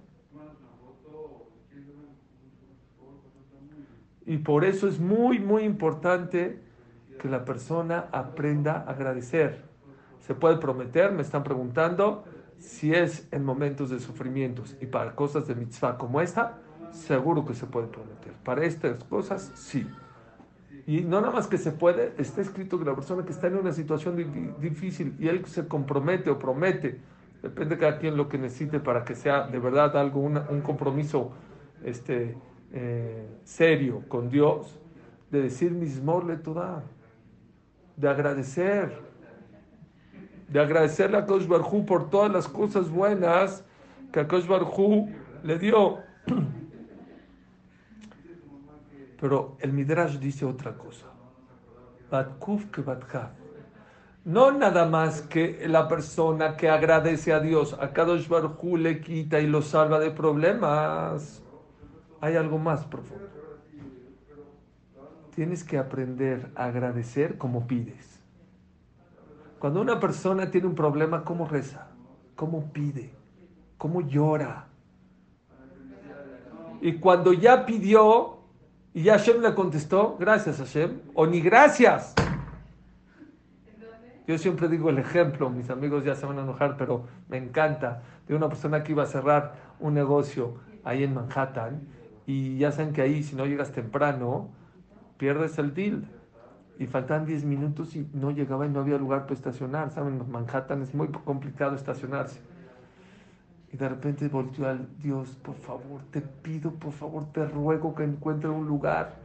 Y 4.27 4.37
por 4.37 4.63
eso 4.63 4.87
es 4.87 4.99
muy, 4.99 5.39
muy 5.39 5.63
importante 5.63 6.61
que 7.19 7.27
la 7.27 7.45
persona 7.45 8.05
aprenda 8.11 8.83
a 8.85 8.91
agradecer. 8.91 9.63
¿Se 10.19 10.35
puede 10.35 10.57
prometer? 10.57 11.11
Me 11.11 11.23
están 11.23 11.43
preguntando 11.43 12.23
si 12.59 12.93
es 12.93 13.27
en 13.31 13.43
momentos 13.43 13.89
de 13.89 13.99
sufrimientos 13.99 14.77
y 14.79 14.85
para 14.85 15.15
cosas 15.15 15.47
de 15.47 15.55
mitzvah 15.55 15.97
como 15.97 16.21
esta, 16.21 16.59
seguro 16.91 17.43
que 17.45 17.55
se 17.55 17.65
puede 17.65 17.87
prometer. 17.87 18.33
Para 18.43 18.63
estas 18.65 19.03
cosas, 19.05 19.51
sí. 19.55 19.87
Y 20.89 21.01
no 21.01 21.21
nada 21.21 21.31
más 21.31 21.45
que 21.45 21.59
se 21.59 21.71
puede, 21.71 22.13
está 22.17 22.41
escrito 22.41 22.79
que 22.79 22.85
la 22.85 22.95
persona 22.95 23.23
que 23.23 23.31
está 23.31 23.45
en 23.45 23.57
una 23.57 23.71
situación 23.71 24.55
difícil 24.59 25.15
y 25.19 25.27
él 25.27 25.45
se 25.45 25.67
compromete 25.67 26.31
o 26.31 26.39
promete, 26.39 26.99
depende 27.43 27.75
de 27.75 27.79
cada 27.79 27.99
quien 27.99 28.17
lo 28.17 28.27
que 28.27 28.39
necesite 28.39 28.79
para 28.79 29.05
que 29.05 29.13
sea 29.13 29.45
de 29.45 29.59
verdad 29.59 29.95
algo, 29.95 30.19
un 30.19 30.61
compromiso 30.61 31.31
este, 31.83 32.35
eh, 32.73 33.27
serio 33.43 34.01
con 34.07 34.31
Dios, 34.31 34.79
de 35.29 35.43
decir 35.43 35.69
mismor 35.73 36.25
le 36.25 36.37
toda, 36.37 36.83
de 37.95 38.09
agradecer 38.09 38.99
de 40.47 40.59
agradecerle 40.59 41.17
a 41.17 41.27
Kosh 41.27 41.45
Barhu 41.45 41.85
por 41.85 42.09
todas 42.09 42.31
las 42.31 42.47
cosas 42.47 42.89
buenas 42.89 43.63
que 44.11 44.21
a 44.21 44.27
Kosh 44.27 44.47
Barhu 44.47 45.07
le 45.43 45.59
dio. 45.59 45.99
Pero 49.19 49.57
el 49.59 49.73
Midrash 49.73 50.17
dice 50.17 50.45
otra 50.45 50.77
cosa. 50.77 51.07
Batkuf 52.09 52.65
que 52.71 52.83
No 54.25 54.51
nada 54.51 54.85
más 54.85 55.21
que 55.21 55.67
la 55.67 55.87
persona 55.87 56.55
que 56.55 56.69
agradece 56.69 57.33
a 57.33 57.39
Dios, 57.39 57.75
a 57.79 57.91
Kadosh 57.91 58.27
Barhu 58.27 58.77
le 58.77 59.01
quita 59.01 59.39
y 59.39 59.47
lo 59.47 59.61
salva 59.61 59.99
de 59.99 60.11
problemas. 60.11 61.43
Hay 62.21 62.35
algo 62.35 62.57
más 62.57 62.85
profundo. 62.85 63.27
Tienes 65.35 65.63
que 65.63 65.77
aprender 65.77 66.51
a 66.55 66.65
agradecer 66.65 67.37
como 67.37 67.67
pides. 67.67 68.19
Cuando 69.59 69.81
una 69.81 69.99
persona 69.99 70.49
tiene 70.49 70.67
un 70.67 70.75
problema, 70.75 71.23
¿cómo 71.23 71.47
reza? 71.47 71.87
¿Cómo 72.35 72.71
pide? 72.71 73.13
¿Cómo 73.77 74.01
llora? 74.01 74.67
Y 76.81 76.93
cuando 76.97 77.33
ya 77.33 77.65
pidió 77.65 78.38
y 78.99 79.03
ya 79.03 79.13
Hashem 79.13 79.41
le 79.41 79.55
contestó, 79.55 80.17
gracias 80.19 80.57
Hashem, 80.57 80.99
o 81.13 81.25
ni 81.25 81.39
gracias. 81.39 82.15
Yo 84.27 84.37
siempre 84.37 84.67
digo 84.67 84.89
el 84.89 84.97
ejemplo, 84.97 85.49
mis 85.49 85.69
amigos 85.69 86.03
ya 86.03 86.15
se 86.15 86.25
van 86.25 86.37
a 86.37 86.41
enojar, 86.41 86.75
pero 86.75 87.05
me 87.29 87.37
encanta, 87.37 88.01
de 88.27 88.35
una 88.35 88.49
persona 88.49 88.83
que 88.83 88.91
iba 88.91 89.03
a 89.03 89.05
cerrar 89.05 89.53
un 89.79 89.93
negocio 89.93 90.55
ahí 90.83 91.05
en 91.05 91.13
Manhattan 91.13 91.87
y 92.27 92.57
ya 92.57 92.73
saben 92.73 92.91
que 92.91 93.01
ahí 93.01 93.23
si 93.23 93.37
no 93.37 93.45
llegas 93.45 93.71
temprano, 93.71 94.49
pierdes 95.17 95.57
el 95.59 95.73
deal 95.73 96.03
y 96.77 96.85
faltaban 96.85 97.25
10 97.25 97.45
minutos 97.45 97.95
y 97.95 98.05
no 98.11 98.31
llegaba 98.31 98.65
y 98.65 98.69
no 98.69 98.81
había 98.81 98.97
lugar 98.97 99.21
para 99.21 99.35
estacionar. 99.35 99.91
Saben, 99.91 100.19
en 100.19 100.29
Manhattan 100.29 100.81
es 100.81 100.93
muy 100.93 101.07
complicado 101.07 101.73
estacionarse. 101.73 102.41
Y 103.71 103.77
de 103.77 103.87
repente 103.87 104.27
volteó 104.27 104.67
al 104.67 104.87
Dios, 104.97 105.29
por 105.43 105.55
favor, 105.55 106.01
te 106.11 106.21
pido, 106.21 106.71
por 106.71 106.91
favor, 106.91 107.31
te 107.31 107.45
ruego 107.45 107.93
que 107.93 108.03
encuentre 108.03 108.49
un 108.49 108.67
lugar. 108.67 109.17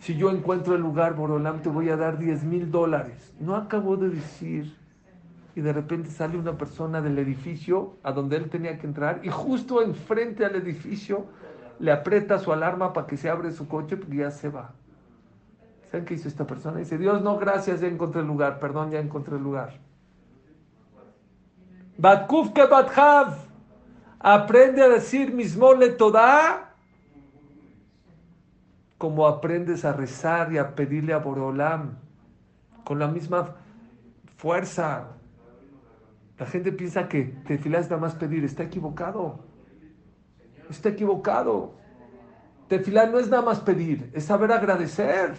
Si 0.00 0.16
yo 0.16 0.30
encuentro 0.30 0.74
el 0.74 0.82
lugar, 0.82 1.14
Borolam, 1.14 1.62
te 1.62 1.68
voy 1.68 1.88
a 1.88 1.96
dar 1.96 2.18
10 2.18 2.44
mil 2.44 2.70
dólares. 2.70 3.32
No 3.40 3.56
acabó 3.56 3.96
de 3.96 4.10
decir. 4.10 4.76
Y 5.56 5.60
de 5.60 5.72
repente 5.72 6.10
sale 6.10 6.36
una 6.36 6.58
persona 6.58 7.00
del 7.00 7.18
edificio 7.18 7.96
a 8.02 8.12
donde 8.12 8.36
él 8.36 8.50
tenía 8.50 8.78
que 8.78 8.86
entrar 8.86 9.20
y 9.22 9.28
justo 9.28 9.82
enfrente 9.82 10.44
al 10.44 10.56
edificio 10.56 11.26
le 11.78 11.92
aprieta 11.92 12.38
su 12.38 12.52
alarma 12.52 12.92
para 12.92 13.06
que 13.06 13.16
se 13.16 13.30
abre 13.30 13.52
su 13.52 13.68
coche 13.68 13.96
porque 13.96 14.16
ya 14.16 14.30
se 14.30 14.48
va. 14.48 14.72
¿Saben 15.90 16.04
qué 16.06 16.14
hizo 16.14 16.26
esta 16.26 16.44
persona? 16.44 16.78
Dice, 16.78 16.98
Dios, 16.98 17.22
no, 17.22 17.38
gracias, 17.38 17.80
ya 17.80 17.86
encontré 17.86 18.20
el 18.20 18.26
lugar, 18.26 18.58
perdón, 18.58 18.90
ya 18.90 18.98
encontré 18.98 19.36
el 19.36 19.42
lugar. 19.42 19.78
Batkuf 21.96 22.52
que. 22.52 22.62
Aprende 24.26 24.82
a 24.82 24.88
decir 24.88 25.34
mismole 25.34 25.90
toda 25.90 26.74
como 28.96 29.26
aprendes 29.26 29.84
a 29.84 29.92
rezar 29.92 30.50
y 30.50 30.56
a 30.56 30.74
pedirle 30.74 31.12
a 31.12 31.18
Boreolam 31.18 31.98
con 32.84 32.98
la 32.98 33.06
misma 33.06 33.54
fuerza. 34.38 35.08
La 36.38 36.46
gente 36.46 36.72
piensa 36.72 37.06
que 37.06 37.24
te 37.46 37.58
filas 37.58 37.90
nada 37.90 38.00
más 38.00 38.14
pedir, 38.14 38.44
está 38.44 38.62
equivocado. 38.62 39.40
Está 40.70 40.88
equivocado. 40.88 41.74
Tefilar 42.66 43.10
no 43.10 43.18
es 43.18 43.28
nada 43.28 43.42
más 43.42 43.60
pedir, 43.60 44.10
es 44.14 44.24
saber 44.24 44.52
agradecer. 44.52 45.34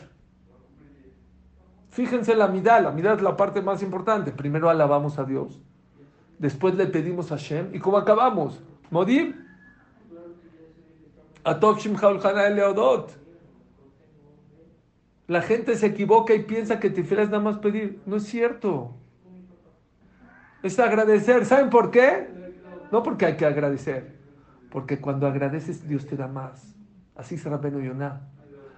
Fíjense 1.89 2.36
la 2.36 2.50
mitad, 2.50 2.84
la 2.84 2.91
mitad 2.91 3.15
es 3.15 3.24
la 3.24 3.36
parte 3.36 3.63
más 3.63 3.82
importante. 3.82 4.32
Primero 4.32 4.69
alabamos 4.69 5.17
a 5.17 5.24
Dios, 5.24 5.60
después 6.38 6.76
le 6.76 6.86
pedimos 6.86 7.32
a 7.32 7.38
Shem. 7.38 7.74
¿Y 7.74 7.80
cómo 7.80 7.98
acabamos? 7.98 8.62
Modim. 8.89 9.34
Leodot. 12.50 13.12
La 15.28 15.41
gente 15.41 15.76
se 15.76 15.88
equivoca 15.88 16.34
y 16.34 16.43
piensa 16.43 16.80
que 16.80 16.89
te 16.89 17.02
es 17.02 17.12
nada 17.12 17.39
más 17.39 17.58
pedir. 17.58 18.02
No 18.06 18.17
es 18.17 18.24
cierto. 18.24 18.95
Es 20.62 20.80
agradecer. 20.80 21.45
¿Saben 21.45 21.69
por 21.69 21.91
qué? 21.91 22.28
No 22.91 23.04
porque 23.04 23.26
hay 23.26 23.38
que 23.38 23.45
agradecer. 23.45 24.15
Porque 24.69 25.00
cuando 25.00 25.28
agradeces, 25.28 25.88
Dios 25.88 26.06
te 26.06 26.15
da 26.15 26.28
más. 26.28 26.76
Así 27.15 27.38
será 27.38 27.58
Beno 27.58 27.80
Yonah. 27.80 28.21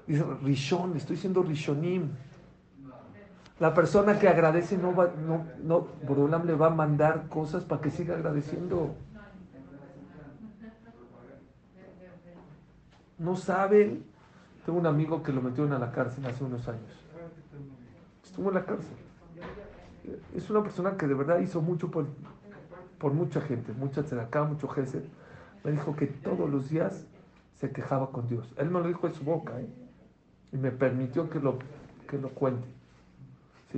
Dice 0.05 0.23
Rishon, 0.43 0.95
estoy 0.95 1.17
siendo 1.17 1.43
Rishonim. 1.43 2.11
La 3.59 3.73
persona 3.73 4.19
que 4.19 4.29
agradece 4.29 4.77
no 4.77 4.95
va, 4.95 5.11
no, 5.27 5.45
no, 5.63 6.43
le 6.45 6.53
va 6.53 6.67
a 6.67 6.69
mandar 6.69 7.27
cosas 7.27 7.63
para 7.63 7.81
que 7.81 7.89
siga 7.89 8.15
agradeciendo. 8.15 8.95
No 13.17 13.35
saben. 13.35 14.03
Tengo 14.65 14.79
un 14.79 14.85
amigo 14.85 15.23
que 15.23 15.31
lo 15.31 15.41
metieron 15.41 15.73
a 15.73 15.79
la 15.79 15.91
cárcel 15.91 16.25
hace 16.25 16.43
unos 16.43 16.67
años. 16.67 17.05
Estuvo 18.23 18.49
en 18.49 18.55
la 18.55 18.65
cárcel. 18.65 18.95
Es 20.35 20.49
una 20.49 20.61
persona 20.61 20.97
que 20.97 21.07
de 21.07 21.13
verdad 21.13 21.39
hizo 21.39 21.61
mucho 21.61 21.89
por, 21.89 22.05
por 22.97 23.13
mucha 23.13 23.41
gente, 23.41 23.73
mucha 23.73 24.01
acá, 24.21 24.43
mucho 24.43 24.67
gesed. 24.67 25.03
Me 25.63 25.71
dijo 25.71 25.95
que 25.95 26.07
todos 26.07 26.49
los 26.49 26.69
días 26.69 27.05
se 27.55 27.71
quejaba 27.71 28.11
con 28.11 28.27
Dios. 28.27 28.53
Él 28.57 28.69
me 28.69 28.79
lo 28.79 28.87
dijo 28.87 29.07
de 29.07 29.13
su 29.13 29.23
boca, 29.23 29.59
¿eh? 29.59 29.67
Y 30.51 30.57
me 30.57 30.71
permitió 30.71 31.29
que 31.29 31.39
lo, 31.39 31.59
que 32.07 32.17
lo 32.17 32.29
cuente. 32.29 32.67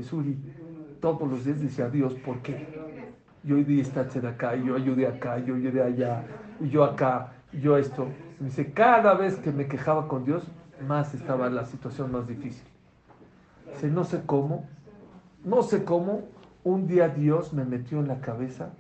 Suri 0.03 0.37
todos 1.01 1.29
los 1.29 1.45
días 1.45 1.61
decía 1.61 1.89
Dios, 1.89 2.13
¿por 2.15 2.39
qué? 2.41 2.67
Yo 3.43 3.55
di 3.55 3.79
esta 3.79 4.01
acá, 4.01 4.55
y 4.55 4.65
yo 4.65 4.75
ayudé 4.75 5.07
acá, 5.07 5.39
yo 5.39 5.55
ayudé 5.55 5.81
allá, 5.81 6.25
y 6.59 6.69
yo 6.69 6.83
acá, 6.83 7.33
yo 7.51 7.77
esto. 7.77 8.07
Me 8.39 8.47
dice, 8.47 8.71
cada 8.71 9.13
vez 9.13 9.37
que 9.37 9.51
me 9.51 9.67
quejaba 9.67 10.07
con 10.07 10.25
Dios, 10.25 10.47
más 10.87 11.13
estaba 11.13 11.49
la 11.49 11.65
situación 11.65 12.11
más 12.11 12.27
difícil. 12.27 12.63
Dice, 13.73 13.89
no 13.89 14.03
sé 14.03 14.21
cómo, 14.25 14.67
no 15.43 15.61
sé 15.61 15.83
cómo, 15.83 16.23
un 16.63 16.87
día 16.87 17.09
Dios 17.09 17.53
me 17.53 17.65
metió 17.65 17.99
en 17.99 18.07
la 18.07 18.21
cabeza 18.21 18.71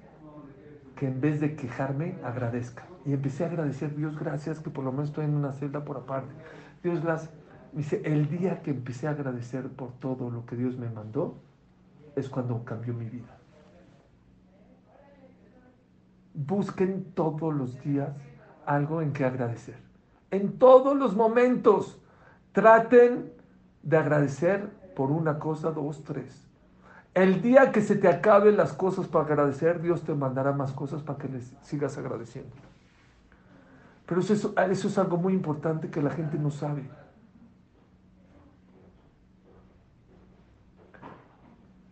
que 0.95 1.07
en 1.07 1.21
vez 1.21 1.39
de 1.39 1.55
quejarme, 1.55 2.15
agradezca. 2.23 2.83
Y 3.05 3.13
empecé 3.13 3.45
a 3.45 3.47
agradecer, 3.47 3.95
Dios, 3.95 4.19
gracias 4.19 4.59
que 4.59 4.69
por 4.69 4.83
lo 4.83 4.91
menos 4.91 5.09
estoy 5.09 5.25
en 5.25 5.35
una 5.35 5.53
celda 5.53 5.85
por 5.85 5.97
aparte. 5.97 6.33
Dios, 6.83 7.03
las 7.03 7.29
Dice, 7.71 8.01
el 8.03 8.29
día 8.29 8.61
que 8.61 8.71
empecé 8.71 9.07
a 9.07 9.11
agradecer 9.11 9.67
por 9.69 9.91
todo 9.99 10.31
lo 10.31 10.45
que 10.45 10.55
Dios 10.55 10.77
me 10.77 10.89
mandó, 10.89 11.35
es 12.15 12.27
cuando 12.27 12.63
cambió 12.65 12.93
mi 12.93 13.05
vida. 13.05 13.37
Busquen 16.33 17.11
todos 17.13 17.53
los 17.53 17.79
días 17.83 18.09
algo 18.69 19.01
en 19.01 19.13
que 19.13 19.25
agradecer. 19.25 19.77
En 20.29 20.59
todos 20.59 20.95
los 20.95 21.15
momentos, 21.15 21.99
traten 22.51 23.33
de 23.81 23.97
agradecer 23.97 24.69
por 24.95 25.09
una 25.09 25.39
cosa, 25.39 25.71
dos, 25.71 26.03
tres. 26.03 26.45
El 27.15 27.41
día 27.41 27.71
que 27.71 27.81
se 27.81 27.95
te 27.95 28.07
acaben 28.07 28.57
las 28.57 28.73
cosas 28.73 29.07
para 29.07 29.25
agradecer, 29.25 29.81
Dios 29.81 30.03
te 30.03 30.13
mandará 30.13 30.51
más 30.51 30.71
cosas 30.71 31.01
para 31.01 31.17
que 31.17 31.29
les 31.29 31.55
sigas 31.63 31.97
agradeciendo. 31.97 32.55
Pero 34.05 34.21
eso 34.21 34.53
eso 34.55 34.87
es 34.87 34.97
algo 34.99 35.17
muy 35.17 35.33
importante 35.33 35.89
que 35.89 36.03
la 36.03 36.11
gente 36.11 36.37
no 36.37 36.51
sabe. 36.51 36.87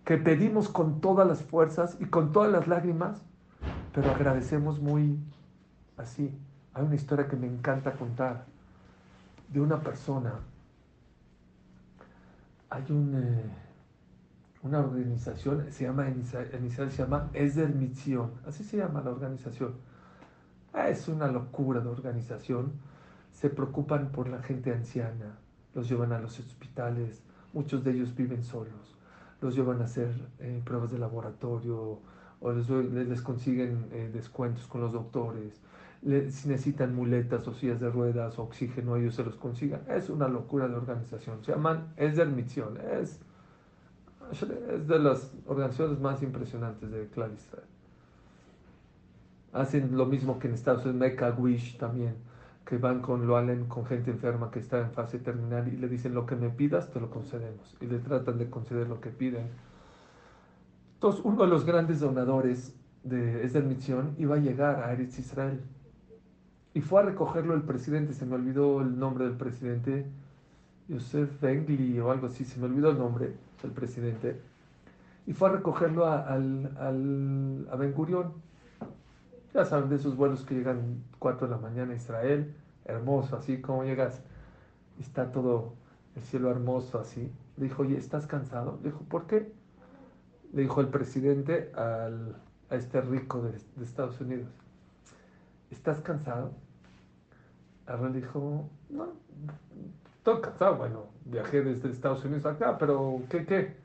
que 0.06 0.18
pedimos 0.18 0.70
con 0.70 1.02
todas 1.02 1.28
las 1.28 1.44
fuerzas 1.44 1.98
y 2.00 2.06
con 2.06 2.32
todas 2.32 2.50
las 2.50 2.66
lágrimas, 2.66 3.22
pero 3.92 4.10
agradecemos 4.10 4.80
muy 4.80 5.20
así. 5.98 6.34
Hay 6.78 6.86
una 6.86 6.96
historia 6.96 7.28
que 7.28 7.36
me 7.36 7.48
encanta 7.48 7.94
contar 7.94 8.46
de 9.50 9.60
una 9.60 9.82
persona. 9.82 10.36
Hay 12.70 12.86
un, 12.90 13.16
eh, 13.16 13.50
una 14.62 14.80
organización, 14.80 15.72
se 15.72 15.86
llama, 15.86 16.08
en 16.08 16.24
se 16.24 16.90
llama 16.90 17.32
así 18.46 18.64
se 18.64 18.78
llama 18.78 19.02
la 19.02 19.10
organización. 19.10 19.74
Ah, 20.72 20.90
es 20.90 21.08
una 21.08 21.28
locura 21.28 21.80
de 21.80 21.90
organización. 21.90 22.74
Se 23.32 23.50
preocupan 23.50 24.12
por 24.12 24.28
la 24.30 24.44
gente 24.44 24.72
anciana, 24.72 25.40
los 25.74 25.90
llevan 25.90 26.12
a 26.12 26.20
los 26.20 26.40
hospitales, 26.40 27.24
muchos 27.54 27.84
de 27.84 27.92
ellos 27.92 28.16
viven 28.16 28.44
solos 28.44 28.98
los 29.42 29.56
llevan 29.56 29.82
a 29.82 29.86
hacer 29.86 30.10
eh, 30.40 30.62
pruebas 30.64 30.92
de 30.92 30.98
laboratorio 30.98 32.00
o 32.40 32.52
les, 32.52 33.22
consiguen 33.22 33.88
eh, 33.92 34.10
descuentos 34.14 34.68
con 34.68 34.82
los 34.82 34.94
doctores. 34.94 35.60
Si 36.02 36.48
necesitan 36.48 36.96
muletas 36.96 37.48
o 37.48 37.54
sillas 37.54 37.80
de 37.80 37.90
ruedas 37.90 38.38
o 38.40 38.44
oxígeno, 38.44 38.96
ellos 38.96 39.16
se 39.16 39.24
los 39.24 39.36
consigan. 39.36 39.82
Es 39.90 40.10
una 40.10 40.28
locura 40.28 40.68
de 40.68 40.76
organización. 40.76 41.44
Se 41.44 41.52
llaman, 41.52 41.94
es 41.98 42.16
de 42.16 42.24
admisión, 42.24 42.78
es, 43.00 43.20
es 44.32 44.88
de 44.88 45.00
las 45.00 45.34
organizaciones 45.46 46.00
más 46.00 46.22
impresionantes 46.22 46.92
de 46.92 47.08
Clar 47.08 47.32
Hacen 49.54 49.98
lo 49.98 50.06
mismo 50.06 50.40
que 50.40 50.48
en 50.48 50.54
Estados 50.54 50.86
Unidos, 50.86 51.00
Mecca 51.00 51.32
Wish 51.32 51.78
también 51.78 52.16
que 52.68 52.78
van 52.78 53.02
con 53.02 53.26
lo 53.26 53.38
Allen, 53.38 53.66
con 53.66 53.86
gente 53.86 54.12
enferma 54.12 54.52
que 54.52 54.60
está 54.60 54.80
en 54.80 54.92
fase 54.92 55.20
terminal 55.20 55.68
y 55.70 55.78
le 55.78 55.88
dicen 55.88 56.14
lo 56.14 56.26
que 56.26 56.36
me 56.36 56.50
pidas, 56.50 56.92
te 56.92 57.00
lo 57.00 57.10
concedemos. 57.10 57.78
Y 57.80 57.86
le 57.86 58.00
tratan 58.00 58.38
de 58.38 58.50
conceder 58.50 58.90
lo 58.90 59.00
que 59.00 59.10
piden. 59.10 59.48
Entonces, 60.96 61.22
uno 61.24 61.44
de 61.44 61.48
los 61.48 61.64
grandes 61.66 62.02
donadores 62.02 62.76
de 63.04 63.46
esa 63.46 63.62
misión 63.62 64.16
iba 64.18 64.36
a 64.36 64.40
llegar 64.40 64.84
a 64.84 64.92
Eretz 64.92 65.18
Israel. 65.18 65.62
Y 66.74 66.82
fue 66.82 67.02
a 67.02 67.06
recogerlo 67.06 67.54
el 67.54 67.64
presidente, 67.64 68.14
se 68.14 68.26
me 68.26 68.36
olvidó 68.36 68.82
el 68.82 69.00
nombre 69.00 69.26
del 69.26 69.36
presidente, 69.36 70.06
Yosef 70.88 71.42
Bengli 71.42 72.00
o 72.00 72.12
algo 72.12 72.28
así, 72.28 72.46
se 72.46 72.60
me 72.60 72.66
olvidó 72.66 72.92
el 72.92 72.98
nombre 72.98 73.34
del 73.62 73.72
presidente. 73.72 74.40
Y 75.26 75.34
fue 75.34 75.50
a 75.50 75.54
recogerlo 75.54 76.06
a, 76.06 76.20
al, 76.22 76.72
al, 76.78 77.68
a 77.72 77.76
Ben 77.76 77.94
Gurion 77.94 78.32
ya 79.58 79.66
saben 79.66 79.90
de 79.90 79.96
esos 79.96 80.16
vuelos 80.16 80.44
que 80.46 80.54
llegan 80.54 81.04
4 81.18 81.48
de 81.48 81.56
la 81.56 81.60
mañana 81.60 81.94
a 81.94 81.96
Israel, 81.96 82.56
hermoso, 82.86 83.36
así 83.38 83.60
como 83.60 83.84
llegas, 83.84 84.22
está 85.00 85.32
todo 85.32 85.74
el 86.16 86.22
cielo 86.22 86.52
hermoso 86.52 87.00
así. 87.00 87.32
Le 87.56 87.64
dijo, 87.64 87.82
oye, 87.82 87.98
¿estás 87.98 88.28
cansado? 88.28 88.78
Le 88.84 88.92
dijo, 88.92 89.04
¿por 89.06 89.26
qué? 89.26 89.52
Le 90.54 90.62
dijo 90.62 90.80
el 90.80 90.90
presidente 90.90 91.72
al, 91.76 92.36
a 92.70 92.76
este 92.76 93.02
rico 93.02 93.42
de, 93.42 93.58
Estados 93.84 94.22
Unidos, 94.22 94.48
¿estás 95.72 96.02
cansado? 96.02 96.52
Le 97.88 98.20
dijo, 98.20 98.70
no, 98.90 99.08
estoy 100.18 100.42
cansado, 100.42 100.76
bueno, 100.78 101.06
viajé 101.26 101.62
desde 101.62 101.90
Estados 101.90 102.24
Unidos 102.26 102.46
acá, 102.46 102.78
pero 102.78 103.22
¿qué, 103.30 103.46
qué? 103.46 103.78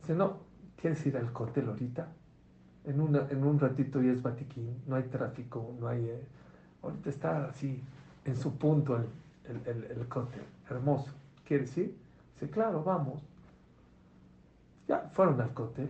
Dice, 0.00 0.14
no, 0.14 0.38
¿quieres 0.80 1.04
ir 1.06 1.16
al 1.16 1.32
cóctel 1.32 1.68
ahorita? 1.68 2.08
en, 2.86 3.00
una, 3.00 3.26
en 3.30 3.44
un 3.44 3.58
ratito 3.58 4.00
ya 4.00 4.12
es 4.12 4.22
Batiquín, 4.22 4.82
no 4.86 4.96
hay 4.96 5.04
tráfico, 5.04 5.74
no 5.78 5.88
hay... 5.88 6.08
Eh, 6.08 6.22
ahorita 6.82 7.10
está 7.10 7.46
así, 7.46 7.82
en 8.24 8.36
su 8.36 8.56
punto 8.56 8.96
el, 8.96 9.06
el, 9.66 9.84
el, 9.84 10.08
cóctel, 10.08 10.42
hermoso. 10.70 11.12
¿Quiere 11.44 11.64
decir? 11.64 11.96
Dice, 12.34 12.50
claro, 12.50 12.82
vamos. 12.84 13.22
Ya 14.88 15.00
fueron 15.12 15.40
al 15.40 15.52
cóctel, 15.52 15.88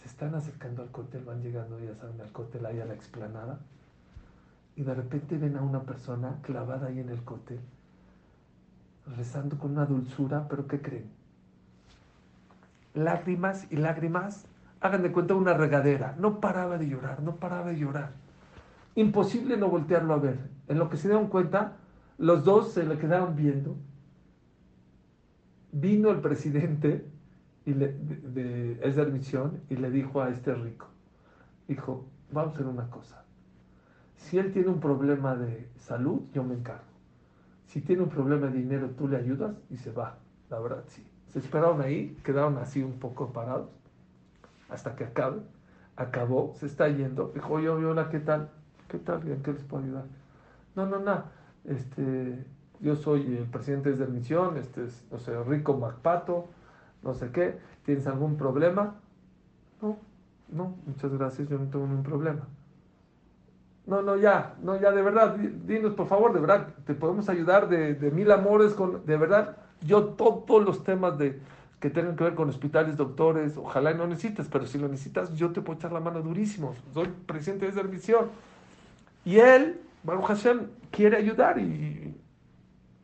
se 0.00 0.08
están 0.08 0.34
acercando 0.36 0.82
al 0.82 0.90
cóctel, 0.90 1.24
van 1.24 1.42
llegando, 1.42 1.80
ya 1.80 1.94
saben, 1.96 2.20
al 2.20 2.30
cóctel, 2.30 2.64
ahí 2.64 2.80
a 2.80 2.84
la 2.84 2.94
explanada, 2.94 3.58
y 4.76 4.82
de 4.82 4.94
repente 4.94 5.38
ven 5.38 5.56
a 5.56 5.62
una 5.62 5.82
persona 5.82 6.38
clavada 6.42 6.88
ahí 6.88 7.00
en 7.00 7.08
el 7.08 7.24
cóctel, 7.24 7.58
rezando 9.16 9.58
con 9.58 9.72
una 9.72 9.86
dulzura, 9.86 10.46
pero 10.48 10.66
¿qué 10.66 10.80
creen? 10.80 11.10
Lágrimas 12.94 13.66
y 13.72 13.76
lágrimas 13.76 14.46
hagan 14.80 15.02
de 15.02 15.12
cuenta 15.12 15.34
una 15.34 15.54
regadera. 15.54 16.14
No 16.18 16.40
paraba 16.40 16.78
de 16.78 16.88
llorar, 16.88 17.22
no 17.22 17.36
paraba 17.36 17.70
de 17.70 17.78
llorar. 17.78 18.12
Imposible 18.94 19.56
no 19.56 19.68
voltearlo 19.68 20.14
a 20.14 20.18
ver. 20.18 20.38
En 20.68 20.78
lo 20.78 20.88
que 20.88 20.96
se 20.96 21.08
dieron 21.08 21.28
cuenta, 21.28 21.76
los 22.18 22.44
dos 22.44 22.72
se 22.72 22.84
le 22.84 22.98
quedaron 22.98 23.36
viendo. 23.36 23.76
Vino 25.72 26.10
el 26.10 26.20
presidente 26.20 27.06
y 27.66 27.74
le, 27.74 27.92
de, 27.92 28.80
esa 28.82 29.04
misión 29.04 29.60
y 29.68 29.76
le 29.76 29.90
dijo 29.90 30.22
a 30.22 30.30
este 30.30 30.54
rico, 30.54 30.86
dijo, 31.68 32.06
vamos 32.30 32.52
a 32.52 32.54
hacer 32.54 32.66
una 32.66 32.88
cosa. 32.88 33.25
Si 34.16 34.38
él 34.38 34.52
tiene 34.52 34.68
un 34.68 34.80
problema 34.80 35.36
de 35.36 35.68
salud, 35.78 36.22
yo 36.32 36.42
me 36.42 36.54
encargo. 36.54 36.84
Si 37.66 37.80
tiene 37.80 38.02
un 38.02 38.08
problema 38.08 38.46
de 38.46 38.58
dinero, 38.58 38.90
tú 38.90 39.08
le 39.08 39.16
ayudas 39.16 39.56
y 39.70 39.76
se 39.76 39.92
va. 39.92 40.18
La 40.50 40.58
verdad, 40.58 40.84
sí. 40.88 41.06
Se 41.28 41.38
esperaron 41.38 41.80
ahí, 41.80 42.16
quedaron 42.24 42.56
así 42.58 42.82
un 42.82 42.98
poco 42.98 43.32
parados 43.32 43.68
hasta 44.68 44.94
que 44.96 45.04
acabe. 45.04 45.40
Acabó, 45.96 46.54
se 46.56 46.66
está 46.66 46.88
yendo. 46.88 47.32
Dijo, 47.34 47.54
oye, 47.54 47.68
hola, 47.68 48.08
¿qué 48.10 48.20
tal? 48.20 48.50
¿Qué 48.88 48.98
tal? 48.98 49.26
¿En 49.28 49.42
qué 49.42 49.52
les 49.52 49.64
puedo 49.64 49.82
ayudar? 49.84 50.04
No, 50.74 50.86
no, 50.86 50.98
no. 50.98 51.24
Este, 51.64 52.44
yo 52.80 52.96
soy 52.96 53.36
el 53.36 53.46
presidente 53.46 53.92
de 53.92 54.06
misión, 54.06 54.56
este 54.56 54.84
es, 54.84 55.04
no 55.10 55.18
sé, 55.18 55.42
Rico 55.44 55.76
Macpato, 55.76 56.48
no 57.02 57.14
sé 57.14 57.30
qué. 57.30 57.58
¿Tienes 57.84 58.06
algún 58.06 58.36
problema? 58.36 58.96
No, 59.80 59.98
no, 60.48 60.76
muchas 60.86 61.12
gracias, 61.12 61.48
yo 61.48 61.58
no 61.58 61.66
tengo 61.66 61.86
ningún 61.86 62.02
problema. 62.02 62.46
No, 63.86 64.02
no, 64.02 64.16
ya, 64.16 64.54
no, 64.62 64.80
ya, 64.80 64.90
de 64.90 65.00
verdad, 65.00 65.36
dinos 65.36 65.94
por 65.94 66.08
favor, 66.08 66.32
de 66.32 66.40
verdad, 66.40 66.68
te 66.84 66.94
podemos 66.94 67.28
ayudar 67.28 67.68
de, 67.68 67.94
de 67.94 68.10
mil 68.10 68.30
amores, 68.32 68.74
con, 68.74 69.06
de 69.06 69.16
verdad, 69.16 69.56
yo 69.80 70.04
todos 70.04 70.64
los 70.64 70.82
temas 70.82 71.16
de, 71.18 71.40
que 71.80 71.90
tengan 71.90 72.16
que 72.16 72.24
ver 72.24 72.34
con 72.34 72.48
hospitales, 72.48 72.96
doctores, 72.96 73.56
ojalá 73.56 73.92
no 73.94 74.06
necesites, 74.06 74.48
pero 74.48 74.66
si 74.66 74.78
lo 74.78 74.88
necesitas, 74.88 75.34
yo 75.34 75.52
te 75.52 75.60
puedo 75.60 75.78
echar 75.78 75.92
la 75.92 76.00
mano 76.00 76.22
durísimo. 76.22 76.74
Soy 76.94 77.08
presidente 77.26 77.66
de 77.66 77.72
esa 77.72 77.82
misión. 77.82 78.26
Y 79.24 79.36
él, 79.38 79.80
Baruch 80.02 80.24
Hashem, 80.24 80.66
quiere 80.90 81.16
ayudar 81.18 81.58
y 81.58 82.16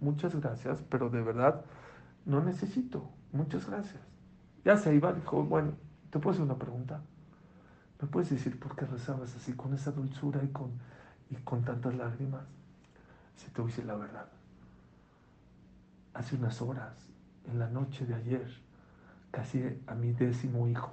muchas 0.00 0.34
gracias, 0.34 0.82
pero 0.88 1.10
de 1.10 1.22
verdad 1.22 1.62
no 2.24 2.42
necesito. 2.42 3.04
Muchas 3.32 3.68
gracias. 3.68 4.00
Ya 4.64 4.76
se 4.76 4.94
iba, 4.94 5.12
dijo, 5.12 5.44
bueno, 5.44 5.72
¿te 6.10 6.18
puedo 6.18 6.32
hacer 6.32 6.44
una 6.44 6.56
pregunta? 6.56 7.02
¿Me 8.02 8.08
puedes 8.08 8.30
decir 8.30 8.58
por 8.58 8.74
qué 8.74 8.84
rezabas 8.84 9.36
así, 9.36 9.52
con 9.52 9.74
esa 9.74 9.92
dulzura 9.92 10.42
y 10.42 10.48
con, 10.48 10.72
y 11.30 11.36
con 11.36 11.62
tantas 11.62 11.94
lágrimas? 11.94 12.42
Si 13.36 13.48
te 13.52 13.62
voy 13.62 13.72
la 13.86 13.94
verdad. 13.94 14.26
Hace 16.12 16.34
unas 16.34 16.60
horas 16.60 16.94
en 17.44 17.60
la 17.60 17.68
noche 17.68 18.04
de 18.04 18.14
ayer, 18.14 18.52
casi 19.30 19.80
a 19.86 19.94
mi 19.94 20.12
décimo 20.12 20.66
hijo. 20.66 20.92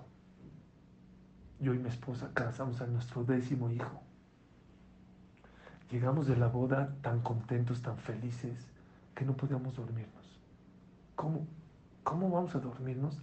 Yo 1.59 1.73
y 1.73 1.79
mi 1.79 1.89
esposa 1.89 2.29
casamos 2.35 2.79
a 2.79 2.85
nuestro 2.85 3.23
décimo 3.23 3.71
hijo. 3.71 4.03
Llegamos 5.89 6.27
de 6.27 6.37
la 6.37 6.47
boda 6.47 6.95
tan 7.01 7.21
contentos, 7.21 7.81
tan 7.81 7.97
felices, 7.97 8.67
que 9.15 9.25
no 9.25 9.35
podíamos 9.35 9.75
dormirnos. 9.75 10.39
¿Cómo? 11.15 11.47
¿Cómo 12.03 12.29
vamos 12.29 12.53
a 12.53 12.59
dormirnos? 12.59 13.17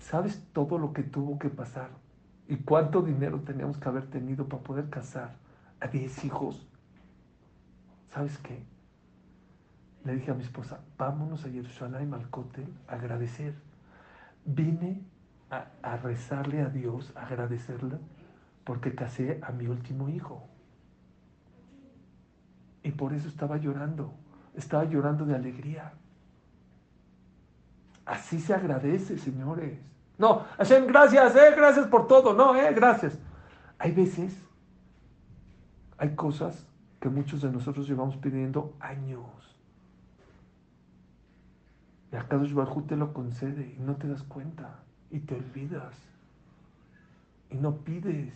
¿Sabes 0.00 0.42
todo 0.52 0.78
lo 0.78 0.92
que 0.92 1.04
tuvo 1.04 1.38
que 1.38 1.48
pasar? 1.48 1.90
¿Y 2.50 2.56
cuánto 2.56 3.00
dinero 3.00 3.40
teníamos 3.40 3.78
que 3.78 3.88
haber 3.88 4.10
tenido 4.10 4.46
para 4.46 4.62
poder 4.62 4.90
casar 4.90 5.36
a 5.80 5.86
10 5.86 6.24
hijos? 6.24 6.66
¿sabes 8.12 8.38
qué? 8.38 8.62
Le 10.04 10.16
dije 10.16 10.30
a 10.30 10.34
mi 10.34 10.42
esposa, 10.42 10.80
vámonos 10.98 11.44
a 11.44 11.50
Jerusalén 11.50 12.12
al 12.12 12.28
cótel 12.28 12.66
a 12.88 12.94
agradecer. 12.94 13.54
Vine 14.44 15.00
a, 15.50 15.66
a 15.82 15.96
rezarle 15.98 16.62
a 16.62 16.68
Dios, 16.68 17.12
a 17.16 17.26
agradecerle, 17.26 17.98
porque 18.64 18.94
casé 18.94 19.38
a 19.42 19.52
mi 19.52 19.66
último 19.66 20.08
hijo. 20.08 20.48
Y 22.82 22.92
por 22.92 23.12
eso 23.12 23.28
estaba 23.28 23.58
llorando, 23.58 24.12
estaba 24.54 24.84
llorando 24.84 25.26
de 25.26 25.36
alegría. 25.36 25.92
Así 28.06 28.40
se 28.40 28.54
agradece, 28.54 29.18
señores. 29.18 29.78
No, 30.20 30.44
Hashem, 30.58 30.86
gracias, 30.86 31.34
eh, 31.34 31.54
gracias 31.56 31.86
por 31.86 32.06
todo. 32.06 32.34
No, 32.34 32.54
eh, 32.54 32.74
gracias. 32.74 33.18
Hay 33.78 33.92
veces, 33.92 34.38
hay 35.96 36.14
cosas 36.14 36.66
que 37.00 37.08
muchos 37.08 37.40
de 37.40 37.50
nosotros 37.50 37.88
llevamos 37.88 38.18
pidiendo 38.18 38.74
años. 38.80 39.24
Y 42.12 42.16
a 42.16 42.28
Kadosh 42.28 42.52
Baruj 42.52 42.86
te 42.86 42.96
lo 42.96 43.14
concede 43.14 43.74
y 43.74 43.80
no 43.80 43.96
te 43.96 44.08
das 44.08 44.22
cuenta 44.22 44.80
y 45.10 45.20
te 45.20 45.36
olvidas. 45.36 45.96
Y 47.48 47.56
no 47.56 47.76
pides. 47.76 48.28